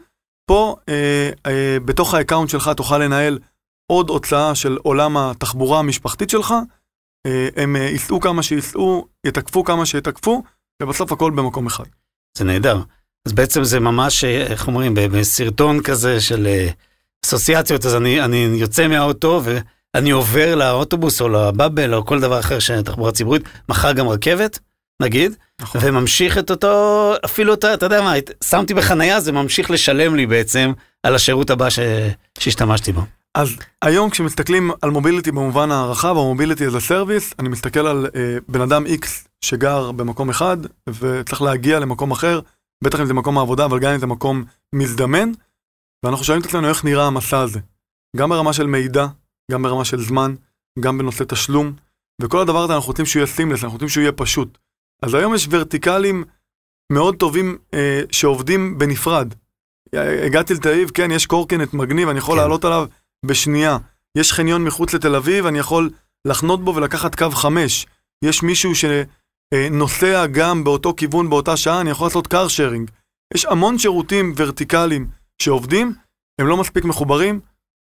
פה, 0.46 0.76
אה, 0.88 1.30
אה, 1.46 1.76
בתוך 1.84 2.14
ה 2.14 2.18
account 2.18 2.50
שלך 2.50 2.70
תוכל 2.76 2.98
לנהל 2.98 3.38
עוד 3.92 4.10
הוצאה 4.10 4.54
של 4.54 4.78
עולם 4.82 5.16
התחבורה 5.16 5.78
המשפחתית 5.78 6.30
שלך, 6.30 6.54
אה, 7.26 7.48
הם 7.56 7.76
אה, 7.76 7.80
ייסעו 7.82 8.20
כמה 8.20 8.42
שייסעו, 8.42 9.06
יתקפו 9.26 9.64
כמה 9.64 9.86
שיתקפו, 9.86 10.42
ובסוף 10.82 11.12
הכל 11.12 11.30
במקום 11.30 11.66
אחד. 11.66 11.84
זה 12.38 12.44
נהדר. 12.44 12.82
אז 13.26 13.32
בעצם 13.32 13.64
זה 13.64 13.80
ממש, 13.80 14.24
אה, 14.24 14.46
איך 14.46 14.66
אומרים, 14.66 14.94
בסרטון 14.94 15.82
כזה 15.82 16.20
של 16.20 16.48
אסוציאציות, 17.24 17.86
אז 17.86 17.94
אני, 17.96 18.24
אני 18.24 18.36
יוצא 18.36 18.88
מהאוטו 18.88 19.42
ואני 19.96 20.10
עובר 20.10 20.54
לאוטובוס 20.54 21.20
או 21.20 21.28
לבאבל 21.28 21.94
או 21.94 22.04
כל 22.04 22.20
דבר 22.20 22.40
אחר 22.40 22.58
של 22.58 22.82
תחבורה 22.82 23.12
ציבורית, 23.12 23.42
מחר 23.68 23.92
גם 23.92 24.08
רכבת, 24.08 24.58
נגיד, 25.02 25.32
נכון. 25.60 25.80
וממשיך 25.84 26.38
את 26.38 26.50
אותו, 26.50 27.14
אפילו 27.24 27.54
אתה, 27.54 27.74
אתה 27.74 27.86
יודע 27.86 28.02
מה, 28.02 28.12
שמתי 28.44 28.74
בחנייה, 28.74 29.20
זה 29.20 29.32
ממשיך 29.32 29.70
לשלם 29.70 30.14
לי 30.14 30.26
בעצם 30.26 30.72
על 31.02 31.14
השירות 31.14 31.50
הבא 31.50 31.70
ש, 31.70 31.78
שהשתמשתי 32.38 32.92
בו. 32.92 33.00
אז 33.34 33.56
היום 33.82 34.10
כשמסתכלים 34.10 34.70
על 34.82 34.90
מוביליטי 34.90 35.32
במובן 35.32 35.70
הרחב, 35.70 36.16
או 36.16 36.24
מוביליטי 36.32 36.66
as 36.66 36.70
a 36.70 36.90
service, 36.90 37.34
אני 37.38 37.48
מסתכל 37.48 37.86
על 37.86 38.06
אה, 38.16 38.36
בן 38.48 38.60
אדם 38.60 38.84
X 38.86 39.06
שגר 39.40 39.92
במקום 39.92 40.30
אחד 40.30 40.56
וצריך 40.88 41.42
להגיע 41.42 41.78
למקום 41.78 42.10
אחר, 42.10 42.40
בטח 42.84 43.00
אם 43.00 43.06
זה 43.06 43.14
מקום 43.14 43.38
העבודה, 43.38 43.64
אבל 43.64 43.78
גם 43.78 43.92
אם 43.92 43.98
זה 43.98 44.06
מקום 44.06 44.44
מזדמן, 44.74 45.32
ואנחנו 46.04 46.24
שואלים 46.24 46.42
את 46.42 46.46
עצמנו 46.46 46.68
איך 46.68 46.84
נראה 46.84 47.06
המסע 47.06 47.40
הזה. 47.40 47.60
גם 48.16 48.28
ברמה 48.28 48.52
של 48.52 48.66
מידע, 48.66 49.06
גם 49.52 49.62
ברמה 49.62 49.84
של 49.84 50.00
זמן, 50.00 50.34
גם 50.80 50.98
בנושא 50.98 51.24
תשלום, 51.24 51.72
וכל 52.22 52.40
הדבר 52.40 52.64
הזה 52.64 52.74
אנחנו 52.74 52.88
רוצים 52.88 53.06
שהוא 53.06 53.20
יהיה 53.20 53.26
סימלס, 53.26 53.64
אנחנו 53.64 53.74
רוצים 53.74 53.88
שהוא 53.88 54.02
יהיה 54.02 54.12
פשוט. 54.12 54.58
אז 55.02 55.14
היום 55.14 55.34
יש 55.34 55.48
ורטיקלים 55.50 56.24
מאוד 56.92 57.16
טובים 57.16 57.58
אה, 57.74 58.02
שעובדים 58.10 58.78
בנפרד. 58.78 59.34
הגעתי 60.26 60.54
לתל 60.54 60.68
אביב, 60.68 60.90
כן, 60.90 61.10
יש 61.10 61.26
קורקינט 61.26 61.74
מגניב, 61.74 62.08
אני 62.08 62.18
יכול 62.18 62.34
כן. 62.34 62.40
לעלות 62.42 62.64
עליו 62.64 62.86
בשנייה. 63.26 63.78
יש 64.18 64.32
חניון 64.32 64.64
מחוץ 64.64 64.94
לתל 64.94 65.14
אביב, 65.14 65.46
אני 65.46 65.58
יכול 65.58 65.90
לחנות 66.26 66.64
בו 66.64 66.74
ולקחת 66.74 67.14
קו 67.14 67.30
5. 67.30 67.86
יש 68.24 68.42
מישהו 68.42 68.72
שנוסע 68.74 70.26
גם 70.26 70.64
באותו 70.64 70.94
כיוון 70.96 71.30
באותה 71.30 71.56
שעה, 71.56 71.80
אני 71.80 71.90
יכול 71.90 72.06
לעשות 72.06 72.34
car 72.34 72.48
sharing. 72.48 72.90
יש 73.34 73.44
המון 73.44 73.78
שירותים 73.78 74.32
ורטיקליים 74.36 75.08
שעובדים, 75.42 75.94
הם 76.40 76.46
לא 76.46 76.56
מספיק 76.56 76.84
מחוברים, 76.84 77.40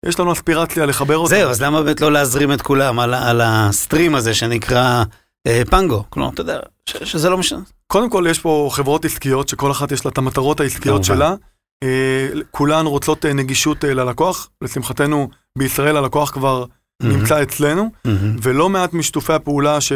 יש 0.05 0.19
לנו 0.19 0.31
אספירציה 0.31 0.85
לחבר 0.85 1.17
אותם. 1.17 1.35
זהו, 1.35 1.49
אז 1.49 1.61
למה 1.61 1.83
באמת 1.83 2.01
לא 2.01 2.11
להזרים 2.11 2.53
את 2.53 2.61
כולם 2.61 2.99
על, 2.99 3.13
על 3.13 3.41
הסטרים 3.43 4.15
הזה 4.15 4.33
שנקרא 4.33 5.03
אה, 5.47 5.61
פנגו? 5.69 6.03
כלומר, 6.09 6.29
אתה 6.29 6.41
יודע, 6.41 6.59
ש, 6.89 6.97
שזה 7.03 7.29
לא 7.29 7.37
משנה. 7.37 7.59
קודם 7.87 8.09
כל 8.09 8.25
יש 8.29 8.39
פה 8.39 8.69
חברות 8.71 9.05
עסקיות 9.05 9.49
שכל 9.49 9.71
אחת 9.71 9.91
יש 9.91 10.05
לה 10.05 10.11
את 10.11 10.17
המטרות 10.17 10.59
העסקיות. 10.59 11.03
שלה. 11.03 11.35
אה, 11.83 12.27
כולן 12.51 12.85
רוצות 12.85 13.25
אה, 13.25 13.33
נגישות 13.33 13.85
אה, 13.85 13.93
ללקוח, 13.93 14.49
לשמחתנו 14.61 15.29
בישראל 15.57 15.97
הלקוח 15.97 16.31
כבר 16.31 16.65
נמצא 17.03 17.43
אצלנו, 17.43 17.91
מהמם. 18.05 18.35
ולא 18.41 18.69
מעט 18.69 18.93
משתופי 18.93 19.33
הפעולה 19.33 19.81
ש... 19.81 19.91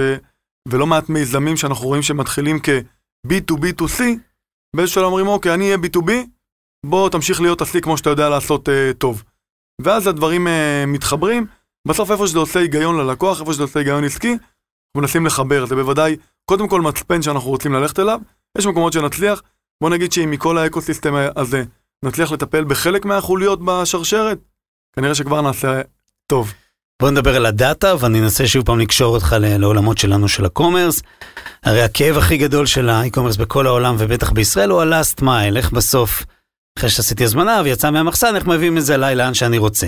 ולא 0.68 0.88
מעט 0.88 1.10
מיזמים 1.10 1.58
שאנחנו 1.58 1.88
רואים 1.88 2.02
שמתחילים 2.02 2.60
כ-B2B2C, 2.64 4.02
באיזשהו 4.76 4.96
שלב 4.96 5.04
אומרים 5.04 5.28
אוקיי 5.28 5.54
אני 5.54 5.66
אהיה 5.66 5.78
B2B, 5.78 6.12
בוא 6.86 7.10
תמשיך 7.10 7.42
להיות 7.42 7.62
עשי 7.62 7.82
כמו 7.82 7.98
שאתה 7.98 8.10
יודע 8.10 8.30
לעשות 8.30 8.70
אה, 8.70 8.92
טוב. 8.98 9.24
ואז 9.82 10.08
הדברים 10.08 10.48
אה, 10.48 10.84
מתחברים, 10.88 11.46
בסוף 11.88 12.12
איפה 12.12 12.28
שזה 12.28 12.40
עושה 12.40 12.60
היגיון 12.60 12.98
ללקוח, 12.98 13.40
איפה 13.40 13.54
שזה 13.54 13.64
עושה 13.64 13.80
היגיון 13.80 14.04
עסקי, 14.04 14.32
אנחנו 14.32 15.02
מנסים 15.02 15.26
לחבר, 15.26 15.66
זה 15.66 15.76
בוודאי 15.76 16.16
קודם 16.46 16.68
כל 16.68 16.82
מצפן 16.82 17.22
שאנחנו 17.22 17.50
רוצים 17.50 17.74
ללכת 17.74 18.00
אליו, 18.00 18.20
יש 18.58 18.66
מקומות 18.66 18.94
שנצליח, 18.94 19.42
בוא 19.82 19.90
נגיד 19.90 20.12
שאם 20.12 20.32
מכל 20.32 20.58
האקוסיסטם 20.58 21.14
הזה 21.36 21.64
נצליח 22.04 22.32
לטפל 22.32 22.64
בחלק 22.64 23.06
מהחוליות 23.06 23.66
בשרשרת, 23.66 24.38
כנראה 24.96 25.16
שכבר 25.16 25.42
נעשה 25.42 25.82
טוב. 26.28 26.54
בוא 27.02 27.12
נדבר 27.12 27.36
על 27.36 27.46
הדאטה, 27.46 27.94
ואני 28.00 28.20
אנסה 28.20 28.48
שוב 28.48 28.66
פעם 28.66 28.80
לקשור 28.80 29.16
אותך 29.16 29.36
לעולמות 29.40 29.98
שלנו 29.98 30.28
של 30.28 30.46
ה 30.46 30.51
commerce. 30.51 31.02
הרי 31.64 31.82
הכאב 31.82 32.18
הכי 32.18 32.38
גדול 32.38 32.66
של 32.66 32.90
ה 32.90 32.94
e-commerce 32.94 33.36
בכל 33.36 33.68
העולם, 33.68 33.96
ובטח 34.00 34.32
בישראל, 34.32 34.70
הוא 34.70 34.82
ה-last 34.82 35.22
mile, 35.22 35.58
איך 35.58 35.72
בסוף, 35.72 36.24
אחרי 36.78 36.90
שעשיתי 36.90 37.24
הזמנה 37.24 37.62
ויצא 37.64 37.92
מהמחסן, 37.92 38.36
איך 38.36 38.46
מביאים 38.46 38.78
את 38.78 38.86
זה 38.86 38.96
אליי 38.96 39.16
לאן 39.16 39.34
שאני 39.34 39.58
רוצה. 39.58 39.88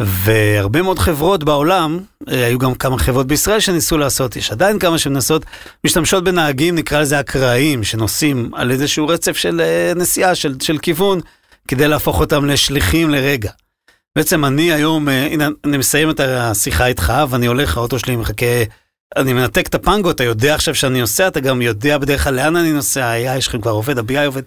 והרבה 0.00 0.82
מאוד 0.82 0.98
חברות 0.98 1.44
בעולם, 1.44 2.00
אה, 2.28 2.46
היו 2.46 2.58
גם 2.58 2.74
כמה 2.74 2.98
חברות 2.98 3.26
בישראל 3.26 3.60
שניסו 3.60 3.98
לעשות, 3.98 4.36
יש 4.36 4.50
עדיין 4.50 4.78
כמה 4.78 4.98
שמנסות, 4.98 5.44
משתמשות 5.84 6.24
בנהגים, 6.24 6.74
נקרא 6.74 7.00
לזה 7.00 7.20
אקראיים, 7.20 7.84
שנוסעים 7.84 8.50
על 8.54 8.70
איזשהו 8.70 9.08
רצף 9.08 9.36
של 9.36 9.60
אה, 9.60 9.92
נסיעה, 9.96 10.34
של, 10.34 10.54
של 10.62 10.78
כיוון, 10.78 11.20
כדי 11.68 11.88
להפוך 11.88 12.20
אותם 12.20 12.44
לשליחים 12.44 13.10
לרגע. 13.10 13.50
בעצם 14.16 14.44
אני 14.44 14.72
היום, 14.72 15.08
אה, 15.08 15.26
הנה, 15.26 15.48
אני 15.64 15.76
מסיים 15.76 16.10
את 16.10 16.20
השיחה 16.20 16.86
איתך, 16.86 17.12
ואני 17.28 17.46
הולך, 17.46 17.76
האוטו 17.76 17.98
שלי 17.98 18.16
מחכה, 18.16 18.62
אני 19.16 19.32
מנתק 19.32 19.66
את 19.66 19.74
הפנגו, 19.74 20.10
אתה 20.10 20.24
יודע 20.24 20.54
עכשיו 20.54 20.74
שאני 20.74 21.00
נוסע, 21.00 21.28
אתה 21.28 21.40
גם 21.40 21.62
יודע 21.62 21.98
בדרך 21.98 22.24
כלל 22.24 22.34
לאן 22.34 22.56
אני 22.56 22.72
נוסע, 22.72 23.04
ה-AI 23.06 23.40
שלכם 23.40 23.60
כבר 23.60 23.70
עובד, 23.70 23.98
ה-BI 23.98 24.26
עובד. 24.26 24.42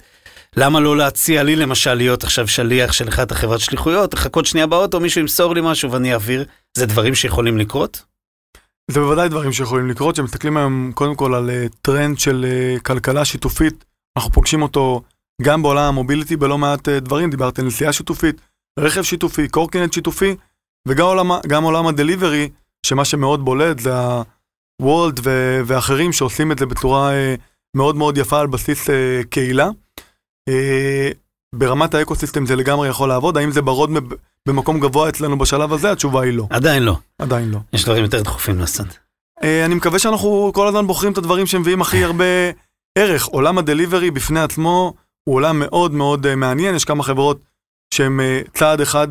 למה 0.56 0.80
לא 0.80 0.98
להציע 0.98 1.44
לי 1.44 1.56
למשל 1.56 1.94
להיות 1.94 2.24
עכשיו 2.24 2.48
שליח 2.48 2.92
של 2.92 3.10
אחת 3.10 3.32
החברת 3.32 3.60
שליחויות, 3.60 4.14
לחכות 4.14 4.46
שנייה 4.46 4.68
באוטו, 4.68 5.00
מישהו 5.00 5.22
ימסור 5.22 5.56
לי 5.56 5.62
משהו 5.64 5.92
ואני 5.92 6.14
אעביר, 6.14 6.46
זה 6.78 6.86
דברים 6.86 7.16
שיכולים 7.16 7.58
לקרות? 7.58 8.04
זה 8.92 9.00
בוודאי 9.00 9.30
דברים 9.30 9.52
שיכולים 9.52 9.90
לקרות, 9.90 10.16
שמסתכלים 10.16 10.58
היום 10.58 10.92
קודם 10.96 11.16
כל 11.16 11.36
על 11.36 11.50
אה, 11.50 11.66
טרנד 11.82 12.20
של 12.20 12.46
אה, 12.48 12.80
כלכלה 12.80 13.26
שיתופית, 13.26 13.86
אנחנו 14.18 14.32
פוגשים 14.32 14.62
אותו 14.62 15.02
גם 15.42 15.62
בעולם 15.64 15.84
המוביליטי 15.84 16.36
בלא 16.36 16.58
מעט 16.58 16.90
אה, 16.90 17.00
דברים, 17.00 17.30
דיברתי 17.30 17.62
על 17.62 17.68
נסיעה 17.68 17.94
שיתופית, 17.94 18.42
רכב 18.80 19.04
שיתופי, 19.04 19.48
קורקינט 19.48 19.94
שיתופי, 19.94 20.36
וגם 20.88 21.06
עולם, 21.06 21.64
עולם 21.64 21.88
הדליברי, 21.88 22.50
שמה 22.86 23.06
שמאוד 23.06 23.46
בולט 23.46 23.80
זה 23.80 23.92
הוולד 24.82 25.20
ואחרים 25.66 26.14
שעושים 26.14 26.52
את 26.52 26.60
זה 26.60 26.66
בצורה 26.66 27.12
מאוד 27.78 27.96
מאוד 27.96 28.18
יפה 28.18 28.40
על 28.40 28.48
בסיס 28.48 28.90
קהילה. 29.30 29.70
אה, 30.50 31.10
ברמת 31.56 31.94
האקוסיסטם 31.94 32.46
זה 32.46 32.56
לגמרי 32.56 32.88
יכול 32.90 33.10
לעבוד, 33.10 33.38
האם 33.38 33.52
זה 33.52 33.62
ברוד 33.62 33.90
במקום 34.48 34.80
גבוה 34.80 35.10
אצלנו 35.10 35.38
בשלב 35.38 35.74
הזה? 35.74 35.92
התשובה 35.92 36.22
היא 36.22 36.34
לא, 36.34 36.48
עדיין 36.50 36.84
לא, 36.84 36.98
עדיין 37.20 37.52
לא. 37.52 37.60
יש 37.74 37.86
דברים 37.86 38.04
יותר 38.04 38.22
דחופים 38.22 38.60
לעשות. 38.60 38.88
אה, 39.44 39.66
אני 39.66 39.76
מקווה 39.76 40.00
שאנחנו 40.00 40.52
כל 40.54 40.68
הזמן 40.68 40.88
בוחרים 40.88 41.14
את 41.14 41.18
הדברים 41.18 41.46
שמביאים 41.46 41.82
הכי 41.82 42.04
הרבה 42.04 42.26
ערך. 42.98 43.26
עולם 43.26 43.58
הדליברי 43.58 44.12
בפני 44.12 44.40
עצמו 44.40 44.94
הוא 45.24 45.36
עולם 45.36 45.60
מאוד 45.60 45.92
מאוד 45.92 46.26
אה, 46.26 46.36
מעניין, 46.36 46.76
יש 46.76 46.86
כמה 46.86 47.04
חברות 47.04 47.42
שהן 47.94 48.20
צעד 48.54 48.82
אחד 48.82 49.08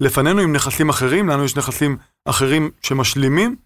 לפנינו 0.00 0.40
עם 0.40 0.52
נכסים 0.52 0.88
אחרים, 0.88 1.28
לנו 1.28 1.44
יש 1.44 1.56
נכסים 1.56 1.96
אחרים 2.24 2.70
שמשלימים. 2.82 3.56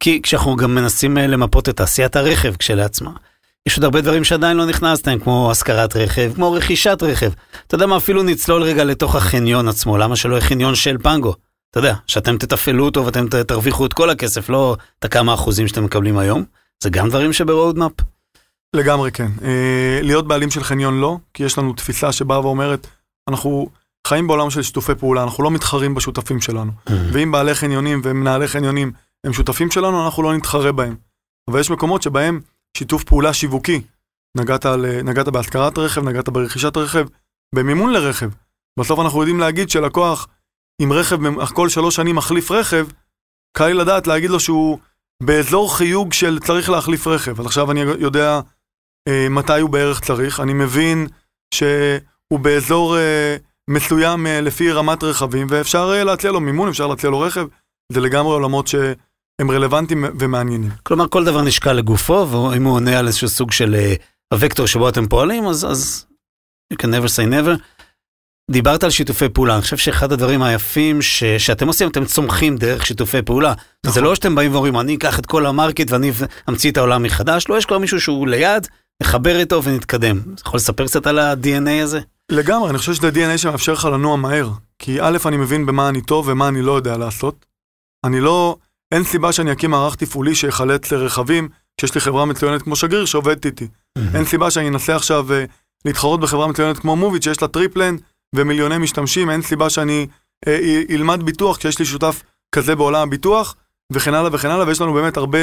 כי 0.00 0.22
כשאנחנו 0.22 0.56
גם 0.56 0.74
מנסים 0.74 1.16
למפות 1.16 1.68
את 1.68 1.76
תעשיית 1.76 2.16
הרכב 2.16 2.56
כשלעצמה, 2.56 3.10
יש 3.68 3.76
עוד 3.76 3.84
הרבה 3.84 4.00
דברים 4.00 4.24
שעדיין 4.24 4.56
לא 4.56 4.66
נכנסתם, 4.66 5.18
כמו 5.18 5.50
השכרת 5.50 5.96
רכב, 5.96 6.32
כמו 6.34 6.52
רכישת 6.52 6.98
רכב. 7.02 7.30
אתה 7.66 7.74
יודע 7.74 7.86
מה, 7.86 7.96
אפילו 7.96 8.22
נצלול 8.22 8.62
רגע 8.62 8.84
לתוך 8.84 9.14
החניון 9.14 9.68
עצמו, 9.68 9.98
למה 9.98 10.16
שלא 10.16 10.34
יהיה 10.34 10.44
חניון 10.44 10.74
של 10.74 10.98
פנגו? 11.02 11.34
אתה 11.70 11.78
יודע, 11.78 11.94
שאתם 12.06 12.38
תתפעלו 12.38 12.84
אותו 12.84 13.06
ואתם 13.06 13.28
תרוויחו 13.28 13.86
את 13.86 13.92
כל 13.92 14.10
הכסף, 14.10 14.48
לא 14.48 14.76
את 14.98 15.04
הכמה 15.04 15.34
אחוזים 15.34 15.68
שאתם 15.68 15.84
מקבלים 15.84 16.18
היום. 16.18 16.44
זה 16.82 16.90
גם 16.90 17.08
דברים 17.08 17.32
שברודמאפ. 17.32 17.92
לגמרי 18.76 19.10
כן. 19.10 19.30
אה, 19.44 20.00
להיות 20.02 20.28
בעלים 20.28 20.50
של 20.50 20.64
חניון 20.64 21.00
לא, 21.00 21.16
כי 21.34 21.44
יש 21.44 21.58
לנו 21.58 21.72
תפיסה 21.72 22.12
שבאה 22.12 22.40
ואומרת, 22.40 22.86
אנחנו 23.30 23.68
חיים 24.06 24.26
בעולם 24.26 24.50
של 24.50 24.62
שיתופי 24.62 24.94
פעולה, 24.94 25.22
אנחנו 25.22 25.44
לא 25.44 25.50
מתחרים 25.50 25.94
בשותפים 25.94 26.40
שלנו. 26.40 26.72
ואם 27.12 27.32
בעלי 27.32 27.54
חניונים 27.54 28.00
ומנהלי 28.04 28.48
חניונים 28.48 28.92
הם 29.24 29.32
שותפים 29.32 29.70
שלנו, 29.70 30.04
אנחנו 30.04 30.22
לא 30.22 30.36
נתחרה 30.36 30.72
בהם. 30.72 30.96
אבל 31.50 31.60
יש 31.60 31.70
מקומות 31.70 32.02
שבהם 32.02 32.40
שיתוף 32.78 33.04
פעולה 33.04 33.32
שיווקי, 33.32 33.82
נגעת, 34.36 34.66
על, 34.66 35.02
נגעת 35.02 35.28
בהשכרת 35.28 35.78
רכב, 35.78 36.04
נגעת 36.04 36.28
ברכישת 36.28 36.76
רכב, 36.76 37.06
במימון 37.54 37.92
לרכב. 37.92 38.30
בסוף 38.78 39.00
אנחנו 39.00 39.20
יודעים 39.20 39.40
להגיד 39.40 39.70
שלקוח 39.70 40.28
עם 40.82 40.92
רכב 40.92 41.16
כל 41.52 41.68
שלוש 41.68 41.96
שנים 41.96 42.16
מחליף 42.16 42.50
רכב, 42.50 42.86
קל 43.56 43.66
לי 43.66 43.74
לדעת 43.74 44.06
להגיד 44.06 44.30
לו 44.30 44.40
שהוא 44.40 44.78
באזור 45.22 45.76
חיוג 45.76 46.12
של 46.12 46.38
צריך 46.38 46.70
להחליף 46.70 47.06
רכב. 47.06 47.40
אז 47.40 47.46
עכשיו 47.46 47.70
אני 47.70 47.80
יודע 47.80 48.40
אה, 49.08 49.26
מתי 49.30 49.60
הוא 49.60 49.70
בערך 49.70 50.00
צריך, 50.00 50.40
אני 50.40 50.52
מבין 50.52 51.06
שהוא 51.54 52.40
באזור 52.40 52.98
אה, 52.98 53.36
מסוים 53.70 54.26
אה, 54.26 54.40
לפי 54.40 54.72
רמת 54.72 55.02
רכבים, 55.02 55.46
ואפשר 55.50 55.92
אה, 55.94 56.04
להציע 56.04 56.30
לו 56.30 56.40
מימון, 56.40 56.68
אפשר 56.68 56.86
להציע 56.86 57.10
לו 57.10 57.20
רכב, 57.20 57.46
זה 57.92 58.00
לגמרי 58.00 58.32
עולמות 58.32 58.68
שהם 59.40 59.50
רלוונטיים 59.50 60.04
ומעניינים. 60.18 60.70
כלומר, 60.82 61.08
כל 61.08 61.24
דבר 61.24 61.42
נשקל 61.42 61.72
לגופו, 61.72 62.28
ואם 62.30 62.64
הוא 62.64 62.74
עונה 62.74 62.98
על 62.98 63.06
איזשהו 63.06 63.28
סוג 63.28 63.52
של 63.52 63.74
אה, 63.74 63.94
הוקטור 64.34 64.66
שבו 64.66 64.88
אתם 64.88 65.08
פועלים, 65.08 65.46
אז, 65.46 65.64
אז 65.64 66.06
you 66.74 66.76
can 66.76 66.86
never 66.86 67.06
say 67.06 67.30
never. 67.30 67.62
דיברת 68.50 68.84
על 68.84 68.90
שיתופי 68.90 69.28
פעולה, 69.28 69.54
אני 69.54 69.62
חושב 69.62 69.76
שאחד 69.76 70.12
הדברים 70.12 70.42
היפים 70.42 71.02
ש, 71.02 71.24
שאתם 71.24 71.66
עושים, 71.66 71.88
אתם 71.88 72.04
צומחים 72.04 72.56
דרך 72.56 72.86
שיתופי 72.86 73.22
פעולה. 73.22 73.54
נכון. 73.86 73.94
זה 73.94 74.00
לא 74.00 74.14
שאתם 74.14 74.34
באים 74.34 74.52
ואומרים, 74.52 74.78
אני 74.78 74.94
אקח 74.94 75.18
את 75.18 75.26
כל 75.26 75.46
המרקט 75.46 75.90
ואני 75.90 76.12
אמציא 76.48 76.70
את 76.70 76.76
העולם 76.76 77.02
מחדש, 77.02 77.48
לא, 77.48 77.58
יש 77.58 77.66
כבר 77.66 77.78
מישהו 77.78 78.00
שהוא 78.00 78.28
ליד, 78.28 78.68
נחבר 79.02 79.38
איתו 79.38 79.64
ונתקדם. 79.64 80.20
אתה 80.34 80.42
יכול 80.46 80.56
לספר 80.58 80.86
קצת 80.86 81.06
על 81.06 81.18
ה-DNA 81.18 81.82
הזה? 81.82 82.00
לגמרי, 82.32 82.70
אני 82.70 82.78
חושב 82.78 82.94
שזה 82.94 83.08
DNA 83.08 83.38
שמאפשר 83.38 83.72
לך 83.72 83.84
לנוע 83.84 84.16
מהר. 84.16 84.48
כי 84.78 85.00
א', 85.00 85.18
אני 85.26 85.36
מבין 85.36 85.66
במה 85.66 85.88
אני 85.88 86.00
טוב 86.00 86.28
ומה 86.28 86.48
אני 86.48 86.62
לא 86.62 86.72
יודע 86.72 86.96
לעשות. 86.96 87.46
אני 88.04 88.20
לא, 88.20 88.56
אין 88.92 89.04
סיבה 89.04 89.32
שאני 89.32 89.52
אקים 89.52 89.70
מערך 89.70 89.94
תפעולי 89.94 90.34
שיחלץ 90.34 90.92
רכבים, 90.92 91.48
כשיש 91.76 91.94
לי 91.94 92.00
חברה 92.00 92.24
מצוינת 92.24 92.62
כמו 92.62 92.76
שגריר 92.76 93.04
שעובדת 93.04 93.46
איתי. 93.46 93.68
אין 94.14 94.24
סיבה 94.24 94.50
שאני 94.50 94.68
אנסה 94.68 94.96
עכשיו 94.96 95.32
אה, 95.32 95.44
להתחרות 95.84 96.20
בחברה 96.20 96.46
מצוינת 96.46 96.78
כמו 96.78 96.96
מוביט, 96.96 97.22
שיש 97.22 97.42
לה 97.42 97.48
טריפלן 97.48 97.96
ומיליוני 98.34 98.78
משתמשים, 98.78 99.30
אין 99.30 99.42
סיבה 99.42 99.70
שאני 99.70 100.06
י- 100.48 100.84
ילמד 100.88 101.22
ביטוח 101.22 101.56
כשיש 101.56 101.78
לי 101.78 101.84
שותף 101.84 102.22
כזה 102.54 102.76
בעולם 102.76 103.02
הביטוח, 103.02 103.54
וכן 103.92 104.14
הלאה 104.14 104.30
וכן 104.32 104.50
הלאה, 104.50 104.66
ויש 104.66 104.80
לנו 104.80 104.92
באמת 104.92 105.16
הרבה 105.16 105.38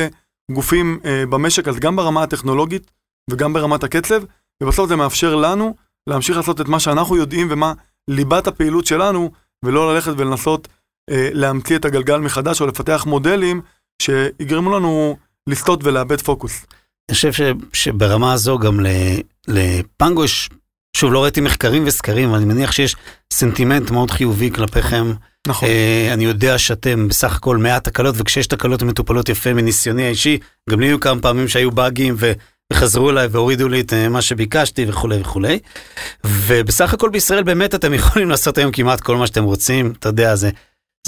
גופים 0.52 1.00
אה, 1.06 1.24
במשק, 1.30 1.68
אז 1.68 1.80
גם 1.80 1.96
ברמה 1.96 2.24
הטכנולוגית 2.24 2.92
וגם 3.32 3.54
ברמת 3.54 3.84
הקצב, 3.84 4.22
ובסוף 4.64 4.90
זה 4.90 4.96
מאפשר 4.96 5.36
לנו 5.36 5.76
להמשיך 6.10 6.38
לעשות 6.38 6.62
את 6.62 6.68
מה 6.68 6.80
שאנחנו 6.80 7.16
יודעים 7.18 7.48
ומה 7.50 7.74
ליבת 8.08 8.48
הפעילות 8.48 8.86
שלנו, 8.86 9.32
ולא 9.66 9.94
ללכת 9.94 10.12
ולנסות 10.18 10.68
להמציא 11.12 11.76
את 11.76 11.86
הגלגל 11.86 12.18
מחדש 12.18 12.62
או 12.62 12.68
לפתח 12.68 13.04
מודלים 13.08 13.62
שיגרמו 14.02 14.80
לנו 14.80 15.18
לסטות 15.48 15.84
ולאבד 15.84 16.22
פוקוס. 16.22 16.66
אני 17.10 17.16
חושב 17.16 17.34
ש, 17.34 17.42
שברמה 17.74 18.34
הזו 18.34 18.60
גם 18.60 18.80
לפנגו 19.48 20.26
יש, 20.26 20.50
שוב, 20.98 21.14
לא 21.14 21.24
ראיתי 21.24 21.42
מחקרים 21.42 21.84
וסקרים, 21.88 22.30
אבל 22.30 22.38
אני 22.38 22.46
מניח 22.46 22.72
שיש 22.72 22.96
סנטימנט 23.34 23.92
מאוד 23.92 24.12
חיובי 24.12 24.52
כלפיכם. 24.52 25.14
נכון. 25.48 25.70
אה, 25.70 26.10
אני 26.14 26.26
יודע 26.26 26.58
שאתם 26.58 27.08
בסך 27.08 27.36
הכל 27.36 27.58
מעט 27.58 27.84
תקלות, 27.84 28.16
וכשיש 28.18 28.48
תקלות 28.48 28.84
מטופלות 28.84 29.30
יפה 29.30 29.54
מניסיוני 29.54 30.06
האישי. 30.06 30.38
גם 30.70 30.80
לי 30.80 30.88
היו 30.88 31.00
כמה 31.00 31.22
פעמים 31.22 31.48
שהיו 31.48 31.72
באגים 31.72 32.16
ו... 32.18 32.32
וחזרו 32.74 33.10
אליי 33.10 33.28
והורידו 33.28 33.68
לי 33.70 33.82
את 33.82 33.94
אה, 33.94 34.10
מה 34.10 34.22
שביקשתי 34.22 34.86
וכולי 34.90 35.22
וכולי. 35.22 35.60
ובסך 36.24 36.94
הכל 36.94 37.10
בישראל 37.10 37.44
באמת 37.44 37.76
אתם 37.76 37.94
יכולים 37.94 38.30
לעשות 38.30 38.58
היום 38.58 38.72
כמעט 38.72 39.02
כל 39.02 39.16
מה 39.16 39.28
שאתם 39.28 39.44
רוצים, 39.44 39.94
אתה 40.00 40.10
יודע, 40.10 40.36
זה 40.36 40.50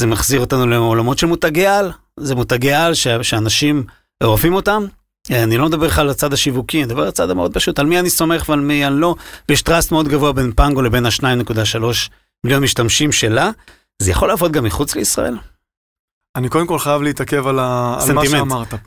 זה 0.01 0.07
מחזיר 0.07 0.39
אותנו 0.39 0.67
לעולמות 0.67 1.17
של 1.17 1.27
מותגי 1.27 1.67
על, 1.67 1.91
זה 2.19 2.35
מותגי 2.35 2.73
על 2.73 2.93
ש, 2.93 3.07
שאנשים 3.07 3.83
אוהבים 4.23 4.53
אותם. 4.53 4.85
אני 5.31 5.57
לא 5.57 5.65
מדבר 5.65 5.87
לך 5.87 5.99
על 5.99 6.09
הצד 6.09 6.33
השיווקי, 6.33 6.77
אני 6.77 6.85
מדבר 6.85 7.01
על 7.01 7.07
הצד 7.07 7.29
המאוד 7.29 7.53
פשוט, 7.53 7.79
על 7.79 7.85
מי 7.85 7.99
אני 7.99 8.09
סומך 8.09 8.49
ועל 8.49 8.59
מי 8.59 8.87
אני 8.87 8.95
לא, 8.95 9.15
ויש 9.49 9.61
טראסט 9.61 9.91
מאוד 9.91 10.07
גבוה 10.07 10.33
בין 10.33 10.51
פנגו 10.55 10.81
לבין 10.81 11.05
ה-2.3 11.05 11.83
מיליון 12.43 12.63
משתמשים 12.63 13.11
שלה. 13.11 13.51
זה 14.01 14.11
יכול 14.11 14.27
לעבוד 14.27 14.51
גם 14.51 14.63
מחוץ 14.63 14.95
לישראל? 14.95 15.37
אני 16.35 16.49
קודם 16.49 16.67
כל 16.67 16.79
חייב 16.79 17.01
להתעכב 17.01 17.47
על, 17.47 17.59
ה... 17.59 17.97
על 18.01 18.13
מה 18.13 18.25
שאמרת 18.25 18.73
פה. 18.73 18.77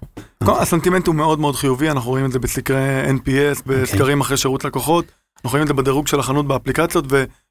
Okay. 0.45 0.63
הסנטימנט 0.63 1.07
הוא 1.07 1.15
מאוד 1.15 1.41
מאוד 1.41 1.57
חיובי, 1.57 1.91
אנחנו 1.91 2.11
רואים 2.11 2.27
את 2.27 2.33
זה 2.33 2.39
בסקרי 2.39 3.11
NPS, 3.11 3.63
בסקרים 3.67 4.21
okay. 4.21 4.25
אחרי 4.25 4.37
שירות 4.37 4.65
לקוחות, 4.65 5.05
אנחנו 5.37 5.51
רואים 5.51 5.63
את 5.63 5.69
זה 5.69 5.75
בדירוג 5.75 6.07
של 6.07 6.21
החנות 6.21 6.47
באפליקציות, 6.47 7.05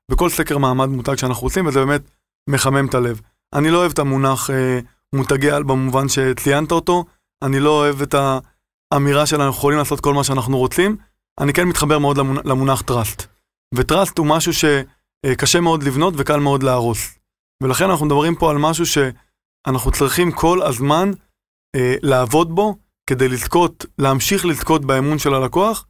ובכל 0.10 0.30
סקר 0.30 0.58
מעמד 0.58 0.90
מותג 0.90 1.16
שאנחנו 1.16 1.48
עושים, 1.48 1.66
וזה 1.66 1.80
באמת 1.80 2.02
מחמם 2.50 2.86
את 2.86 2.94
הלב. 2.96 3.22
אני 3.54 3.72
לא 3.72 3.78
אוהב 3.78 3.92
את 3.92 4.00
המונח 4.00 4.50
אה, 4.50 4.80
מותגי 5.16 5.52
על 5.52 5.64
במובן 5.64 6.10
שציינת 6.10 6.72
אותו, 6.72 7.06
אני 7.44 7.60
לא 7.60 7.70
אוהב 7.70 8.02
את 8.02 8.16
האמירה 8.94 9.26
של 9.26 9.42
אנחנו 9.42 9.58
יכולים 9.58 9.78
לעשות 9.78 10.00
כל 10.00 10.14
מה 10.14 10.24
שאנחנו 10.24 10.58
רוצים, 10.58 10.98
אני 11.40 11.54
כן 11.54 11.68
מתחבר 11.68 12.00
מאוד 12.00 12.18
למונח 12.46 12.82
טראסט. 12.82 13.28
וטראסט 13.76 14.18
הוא 14.18 14.28
משהו 14.28 14.52
שקשה 14.54 15.60
מאוד 15.60 15.84
לבנות 15.84 16.14
וקל 16.18 16.40
מאוד 16.40 16.64
להרוס. 16.64 17.20
ולכן 17.64 17.90
אנחנו 17.90 18.06
מדברים 18.06 18.36
פה 18.36 18.52
על 18.52 18.58
משהו 18.58 18.86
שאנחנו 18.86 19.92
צריכים 19.92 20.32
כל 20.32 20.62
הזמן 20.62 21.12
אה, 21.76 21.96
לעבוד 22.02 22.56
בו 22.56 22.78
כדי 23.10 23.28
לזכות, 23.28 23.86
להמשיך 24.00 24.46
לזכות 24.46 24.86
באמון 24.86 25.20
של 25.20 25.34
הלקוח, 25.34 25.86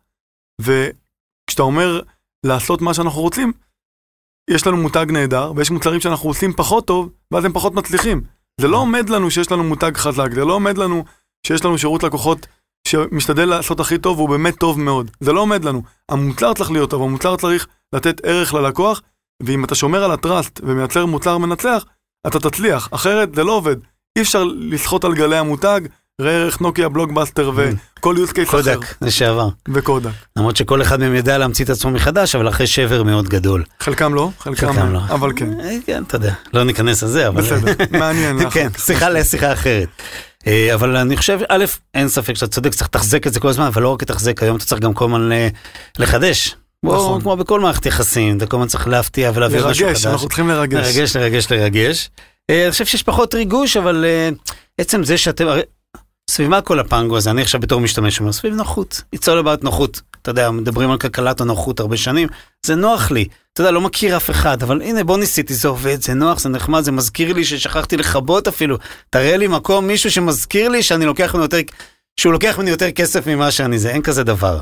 וכשאתה 0.61 1.63
אומר 1.63 2.01
לעשות 2.45 2.81
מה 2.81 2.93
שאנחנו 2.93 3.21
רוצים, 3.21 3.53
יש 4.49 4.67
לנו 4.67 4.77
מותג 4.77 5.05
נהדר, 5.09 5.53
ויש 5.55 5.71
מוצרים 5.71 6.01
שאנחנו 6.01 6.29
עושים 6.29 6.53
פחות 6.53 6.87
טוב, 6.87 7.09
ואז 7.31 7.45
הם 7.45 7.53
פחות 7.53 7.73
מצליחים. 7.73 8.21
זה 8.61 8.67
לא 8.67 8.77
עומד 8.77 9.09
לנו 9.09 9.31
שיש 9.31 9.51
לנו 9.51 9.63
מותג 9.63 9.97
חזק, 9.97 10.33
זה 10.33 10.45
לא 10.45 10.53
עומד 10.53 10.77
לנו 10.77 11.03
שיש 11.47 11.65
לנו 11.65 11.77
שירות 11.77 12.03
לקוחות 12.03 12.47
שמשתדל 12.87 13.49
לעשות 13.49 13.79
הכי 13.79 13.97
טוב, 13.97 14.17
והוא 14.17 14.29
באמת 14.29 14.57
טוב 14.57 14.79
מאוד. 14.79 15.11
זה 15.19 15.33
לא 15.33 15.39
עומד 15.39 15.65
לנו. 15.65 15.83
המוצר 16.09 16.53
צריך 16.53 16.71
להיות 16.71 16.89
טוב, 16.89 17.03
המוצר 17.03 17.35
צריך 17.35 17.67
לתת 17.93 18.21
ערך 18.25 18.53
ללקוח, 18.53 19.01
ואם 19.43 19.65
אתה 19.65 19.75
שומר 19.75 20.03
על 20.03 20.11
הטראסט 20.11 20.59
ומייצר 20.63 21.05
מוצר 21.05 21.37
מנצח, 21.37 21.85
אתה 22.27 22.39
תצליח, 22.39 22.89
אחרת 22.91 23.35
זה 23.35 23.43
לא 23.43 23.51
עובד. 23.51 23.75
אי 24.15 24.21
אפשר 24.21 24.43
לסחוט 24.43 25.05
על 25.05 25.15
גלי 25.15 25.37
המותג, 25.37 25.81
ראה 26.21 26.31
ערך 26.31 26.61
נוקיה, 26.61 26.89
בלוקבאסטר 26.89 27.51
וכל 27.55 28.15
use 28.15 28.29
case 28.29 28.43
אחר. 28.43 28.45
קודק, 28.45 28.95
לשעבר. 29.01 29.49
וקודק. 29.73 30.09
למרות 30.35 30.55
שכל 30.55 30.81
אחד 30.81 30.99
מהם 30.99 31.15
יודע 31.15 31.37
להמציא 31.37 31.65
את 31.65 31.69
עצמו 31.69 31.91
מחדש, 31.91 32.35
אבל 32.35 32.49
אחרי 32.49 32.67
שבר 32.67 33.03
מאוד 33.03 33.29
גדול. 33.29 33.63
חלקם 33.79 34.13
לא, 34.13 34.29
חלקם, 34.39 34.73
חלקם 34.73 34.93
לא. 34.93 34.99
אבל 35.09 35.31
כן. 35.35 35.59
אה, 35.59 35.75
כן, 35.85 36.03
אתה 36.07 36.15
יודע, 36.15 36.33
לא 36.53 36.63
ניכנס 36.63 37.03
לזה, 37.03 37.27
אבל... 37.27 37.41
בסדר, 37.41 37.73
מעניין. 37.91 38.49
כן, 38.53 38.67
שיחה 38.77 39.09
לשיחה 39.09 39.53
אחרת. 39.53 39.87
אה, 40.47 40.73
אבל 40.73 40.97
אני 40.97 41.17
חושב, 41.17 41.39
א', 41.49 41.65
אין 41.93 42.09
ספק 42.09 42.33
שאתה 42.33 42.47
צודק, 42.47 42.73
צריך 42.73 42.87
לתחזק 42.87 43.27
את 43.27 43.33
זה 43.33 43.39
כל 43.39 43.47
הזמן, 43.47 43.65
אבל 43.65 43.81
לא 43.81 43.89
רק 43.89 44.01
לתחזק, 44.01 44.43
היום 44.43 44.57
אתה 44.57 44.65
צריך 44.65 44.81
גם 44.81 44.93
כל 44.93 45.05
הזמן 45.05 45.29
לחדש. 45.99 46.55
בוא, 46.83 46.95
נכון. 46.95 47.21
כמו 47.21 47.35
בכל 47.35 47.59
מערכת 47.59 47.85
יחסים, 47.85 48.37
אתה 48.37 48.45
כל 48.45 48.57
הזמן 48.57 48.67
צריך 48.67 48.87
להפתיע 48.87 49.31
ולהביא 49.33 49.57
משהו 49.57 49.69
חדש. 49.69 49.81
לרגש, 49.81 50.05
אנחנו 50.05 50.27
צריכים 50.27 50.49
לרגש. 50.49 50.97
לרגש, 50.97 51.15
לרגש, 51.15 51.51
לרגש. 51.51 52.09
אה, 52.49 52.63
אני 52.63 52.71
חושב 52.71 52.85
שיש 52.85 53.03
פחות 53.03 53.33
ריגוש, 53.33 53.77
אבל 53.77 54.05
עצם 54.77 55.03
זה 55.03 55.17
שאתם, 55.17 55.47
סביב 56.29 56.49
מה 56.49 56.61
כל 56.61 56.79
הפנגו 56.79 57.17
הזה, 57.17 57.31
אני 57.31 57.41
עכשיו 57.41 57.61
בתור 57.61 57.81
משתמש 57.81 58.19
אומר, 58.19 58.31
סביב 58.31 58.53
נוחות, 58.53 59.01
it's 59.15 59.19
all 59.19 59.45
about 59.45 59.63
נוחות. 59.63 60.01
אתה 60.21 60.31
יודע, 60.31 60.51
מדברים 60.51 60.91
על 60.91 60.97
כלכלת 60.97 61.41
הנוחות 61.41 61.79
הרבה 61.79 61.97
שנים, 61.97 62.27
זה 62.65 62.75
נוח 62.75 63.11
לי. 63.11 63.27
אתה 63.53 63.61
יודע, 63.61 63.71
לא 63.71 63.81
מכיר 63.81 64.17
אף 64.17 64.29
אחד, 64.29 64.63
אבל 64.63 64.81
הנה 64.81 65.03
בוא 65.03 65.17
ניסיתי, 65.17 65.53
זה 65.53 65.67
עובד, 65.67 66.01
זה 66.01 66.13
נוח, 66.13 66.39
זה 66.39 66.49
נחמד, 66.49 66.81
זה 66.81 66.91
מזכיר 66.91 67.33
לי 67.33 67.45
ששכחתי 67.45 67.97
לכבות 67.97 68.47
אפילו. 68.47 68.77
תראה 69.09 69.37
לי 69.37 69.47
מקום, 69.47 69.87
מישהו 69.87 70.11
שמזכיר 70.11 70.69
לי 70.69 70.83
שאני 70.83 71.05
לוקח 71.05 71.33
ממנו 71.33 71.43
יותר, 71.43 71.57
שהוא 72.19 72.33
לוקח 72.33 72.57
ממני 72.57 72.69
יותר 72.69 72.91
כסף 72.91 73.27
ממה 73.27 73.51
שאני 73.51 73.79
זה, 73.79 73.89
אין 73.89 74.01
כזה 74.01 74.23
דבר. 74.23 74.59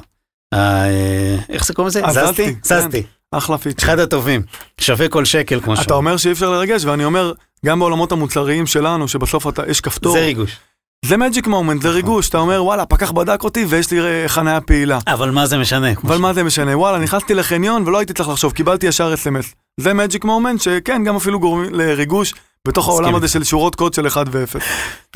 אה, 0.54 1.36
איך 1.50 1.65
זה 1.65 1.74
קוראים 1.74 1.88
לזה? 1.88 2.06
אה, 2.06 2.13
זזתי? 2.13 2.56
זזתי. 2.63 3.04
כן. 3.04 3.38
אחלה 3.38 3.58
פיצ'ר. 3.58 3.86
אחד 3.86 4.00
הטובים, 4.00 4.41
שווה 4.82 5.08
כל 5.10 5.26
שקל 5.26 5.60
כמו 5.60 5.76
שאומר. 5.76 5.86
אתה 5.86 5.93
אומר 5.93 6.17
שאי 6.17 6.32
אפשר 6.32 6.50
לרגש, 6.50 6.86
ואני 6.86 7.06
אומר, 7.06 7.34
גם 7.65 7.80
בעולמות 7.80 8.12
המוצריים 8.12 8.67
שלנו, 8.67 9.08
שבסוף 9.08 9.47
אתה, 9.47 9.63
יש 9.67 9.82
כפתור. 9.82 10.13
זה 10.13 10.19
ריגוש. 10.19 10.58
זה 11.06 11.18
magic 11.17 11.47
moment, 11.47 11.82
זה. 11.82 11.90
ריגוש, 11.90 12.30
אתה 12.30 12.38
אומר 12.38 12.64
וואלה, 12.64 12.86
פקח 12.86 13.12
בדק 13.12 13.44
אותי 13.44 13.66
ויש 13.66 13.92
לי 13.92 14.02
אה, 14.02 14.28
חניה 14.28 14.62
פעילה. 14.62 15.00
אבל 15.08 15.32
מה 15.32 15.46
זה 15.46 15.58
משנה? 15.58 15.92
אבל 16.04 16.18
מה 16.18 16.34
זה 16.34 16.44
משנה? 16.44 16.78
וואלה, 16.78 17.00
נכנסתי 17.00 17.34
לחניון 17.34 17.88
ולא 17.88 17.98
הייתי 17.98 18.14
צריך 18.14 18.30
לחשוב, 18.30 18.54
קיבלתי 18.54 18.88
ישר 18.88 19.14
אס.אם.אס. 19.14 19.56
זה 19.78 19.94
magic 19.93 20.26
moment 20.26 20.62
שכן, 20.62 21.04
גם 21.04 21.16
אפילו 21.16 21.40
גורם 21.40 21.64
לריגוש 21.64 22.34
בתוך 22.68 22.88
העולם 22.88 23.16
הזה 23.16 23.28
של 23.28 23.44
שורות 23.44 23.76
קוד 23.76 23.94
של 23.94 24.08
1 24.08 24.26
ו-0. 24.32 24.60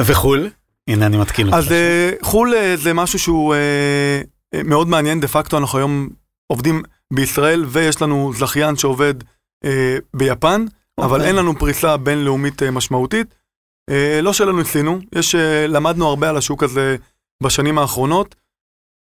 וחו"ל? 0.01 0.49
הנה 0.87 1.05
אני 1.05 1.17
מתקין 1.17 1.47
אותך. 1.47 1.57
אז 1.57 1.71
אה, 1.71 2.09
חו"ל 2.21 2.53
אה, 2.53 2.77
זה 2.77 2.93
משהו 2.93 3.19
שהוא 3.19 3.55
מאוד 4.65 4.87
מעניין, 4.87 5.19
דה 5.19 5.27
פקטו 5.27 5.57
אנחנו 5.57 5.77
היום 5.77 6.09
עובדים 6.47 6.83
בישראל 7.13 7.65
ויש 7.67 8.01
לנו 8.01 8.31
זכיין 8.35 8.75
שעובד 8.75 9.13
ביפן, 10.13 10.65
אבל 10.99 11.15
אוקיי. 11.15 11.27
אין 11.27 11.35
לנו 11.35 11.59
פריסה 11.59 11.97
בינלאומית 11.97 12.63
משמעותית. 12.63 13.35
אה, 13.89 14.19
לא 14.21 14.33
שלא 14.33 14.57
ניסינו, 14.57 14.99
יש, 15.15 15.35
אה, 15.35 15.67
למדנו 15.67 16.07
הרבה 16.07 16.29
על 16.29 16.37
השוק 16.37 16.63
הזה 16.63 16.95
בשנים 17.43 17.77
האחרונות. 17.77 18.35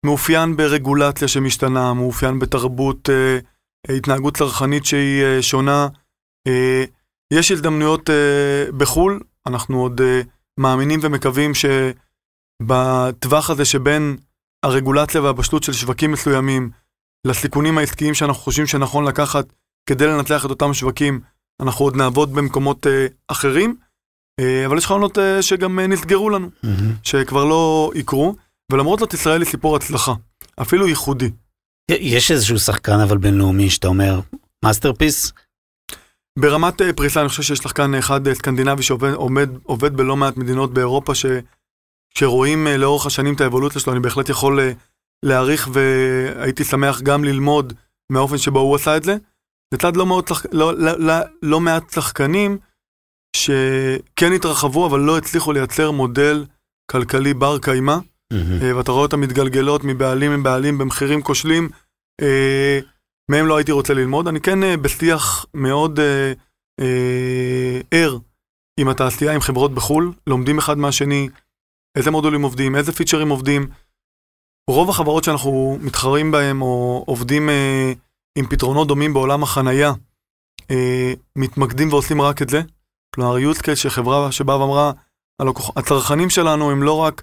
מאופיין 0.07 0.57
ברגולציה 0.57 1.29
שמשתנה, 1.29 1.95
מאופיין 1.95 2.39
בתרבות, 2.39 3.11
אה, 3.11 3.39
התנהגות 3.97 4.37
צרכנית 4.37 4.85
שהיא 4.85 5.41
שונה. 5.41 5.89
יש 7.33 7.51
הזדמנויות 7.51 8.11
בחו"ל, 8.77 9.21
אנחנו 9.47 9.83
עוד 9.83 10.01
מאמינים 10.61 11.01
ומקווים 11.03 11.53
שבטווח 12.63 13.51
הזה 13.51 13.65
שבין 13.65 14.17
הרגולציה 14.63 15.23
והבשלות 15.23 15.63
של 15.63 15.73
שווקים 15.73 16.13
מסוימים 16.13 16.71
לסיכונים 17.27 17.79
העסקיים 17.79 18.15
שאנחנו 18.15 18.43
חושבים 18.43 18.67
שנכון 18.67 19.05
לקחת 19.05 19.47
כדי 19.89 20.07
לנצח 20.07 20.45
את 20.45 20.51
אותם 20.51 20.75
שווקים, 20.75 21.21
אנחנו 21.63 21.85
עוד 21.85 21.97
נעבוד 21.97 22.33
במקומות 22.33 22.87
אחרים. 23.29 23.77
אה, 24.41 24.67
אבל 24.67 24.79
יש 24.79 24.87
חלונות 24.87 25.19
אה, 25.19 25.43
שגם 25.43 25.79
אה, 25.79 25.87
נסגרו 25.87 26.31
לנו, 26.31 26.51
שכבר 27.03 27.45
לא 27.45 27.91
יקרו, 27.95 28.35
ולמרות 28.73 28.99
זאת 28.99 29.15
ישראל 29.15 29.43
היא 29.43 29.51
סיפור 29.51 29.77
הצלחה, 29.77 30.13
אפילו 30.63 30.89
ייחודי. 30.89 31.31
יש 31.91 32.31
איזשהו 32.31 32.59
שחקן 32.59 33.01
אבל 33.01 33.19
בינלאומי 33.19 33.71
שאתה 33.71 33.89
אומר, 33.89 34.21
masterpiece? 34.65 35.33
ברמת 36.39 36.83
פריסה 36.97 37.21
אני 37.21 37.29
חושב 37.29 37.43
שיש 37.43 37.59
שחקן 37.59 37.95
אחד 37.95 38.33
סקנדינבי 38.33 38.83
שעובד 38.83 39.97
בלא 39.97 40.17
מעט 40.17 40.37
מדינות 40.37 40.75
באירופה, 40.75 41.15
ש, 41.15 41.27
שרואים 42.19 42.67
לאורך 42.67 43.07
השנים 43.07 43.35
את 43.35 43.41
האבולוציה 43.41 43.81
שלו, 43.81 43.93
אני 43.93 44.01
בהחלט 44.01 44.29
יכול 44.29 44.61
להעריך 45.25 45.69
והייתי 45.73 46.65
שמח 46.65 47.01
גם 47.01 47.25
ללמוד 47.25 47.73
מהאופן 48.13 48.39
שבו 48.39 48.61
הוא 48.61 48.77
עשה 48.77 48.97
את 48.97 49.05
זה. 49.05 49.17
לצד 49.75 49.97
לא, 49.97 50.07
מאוד, 50.07 50.25
לא, 50.53 50.75
לא, 50.75 50.99
לא, 50.99 51.15
לא 51.43 51.61
מעט 51.61 51.91
שחקנים 51.93 52.59
שכן 53.39 54.33
התרחבו, 54.35 54.87
אבל 54.87 55.01
לא 55.01 55.19
הצליחו 55.19 55.53
לייצר 55.53 55.91
מודל 55.91 56.45
כלכלי 56.91 57.35
בר 57.35 57.59
קיימא, 57.59 57.97
mm-hmm. 58.33 58.65
ואתה 58.77 58.93
רואה 58.93 59.03
אותם 59.03 59.21
מתגלגלות 59.21 59.85
מבעלים 59.85 60.33
לבעלים 60.33 60.79
במחירים 60.79 61.23
כושלים, 61.23 61.69
אה, 62.21 62.81
מהם 63.31 63.47
לא 63.47 63.57
הייתי 63.57 63.73
רוצה 63.73 63.95
ללמוד. 63.95 64.29
אני 64.29 64.41
כן 64.41 64.63
אה, 64.63 64.77
בשיח 64.77 65.47
מאוד 65.55 66.01
ער 67.91 68.19
עם 68.81 68.89
התעשייה, 68.89 69.33
עם 69.35 69.41
חברות 69.41 69.75
בחו"ל, 69.75 70.13
לומדים 70.27 70.59
אחד 70.59 70.79
מהשני 70.79 71.29
איזה 71.97 72.11
מודולים 72.11 72.43
עובדים, 72.43 72.77
איזה 72.77 72.93
פיצ'רים 72.93 73.29
עובדים. 73.29 73.69
רוב 74.71 74.91
החברות 74.91 75.25
שאנחנו 75.25 75.79
מתחרים 75.81 76.31
בהם 76.31 76.63
או 76.63 77.05
עובדים 77.07 77.51
אה, 77.51 77.93
עם 78.39 78.47
פתרונות 78.47 78.89
דומים 78.89 79.15
בעולם 79.15 79.43
החנייה, 79.43 79.93
אה, 80.71 81.13
מתמקדים 81.37 81.89
ועושים 81.89 82.23
רק 82.23 82.43
את 82.43 82.49
זה. 82.49 82.61
כלומר, 83.15 83.37
use 83.53 83.59
case 83.59 83.77
שחברה 83.77 84.33
שבאה 84.33 84.61
ואמרה, 84.61 84.93
הצרכנים 85.77 86.31
שלנו 86.31 86.71
הם 86.71 86.83
לא 86.83 86.97
רק 86.97 87.23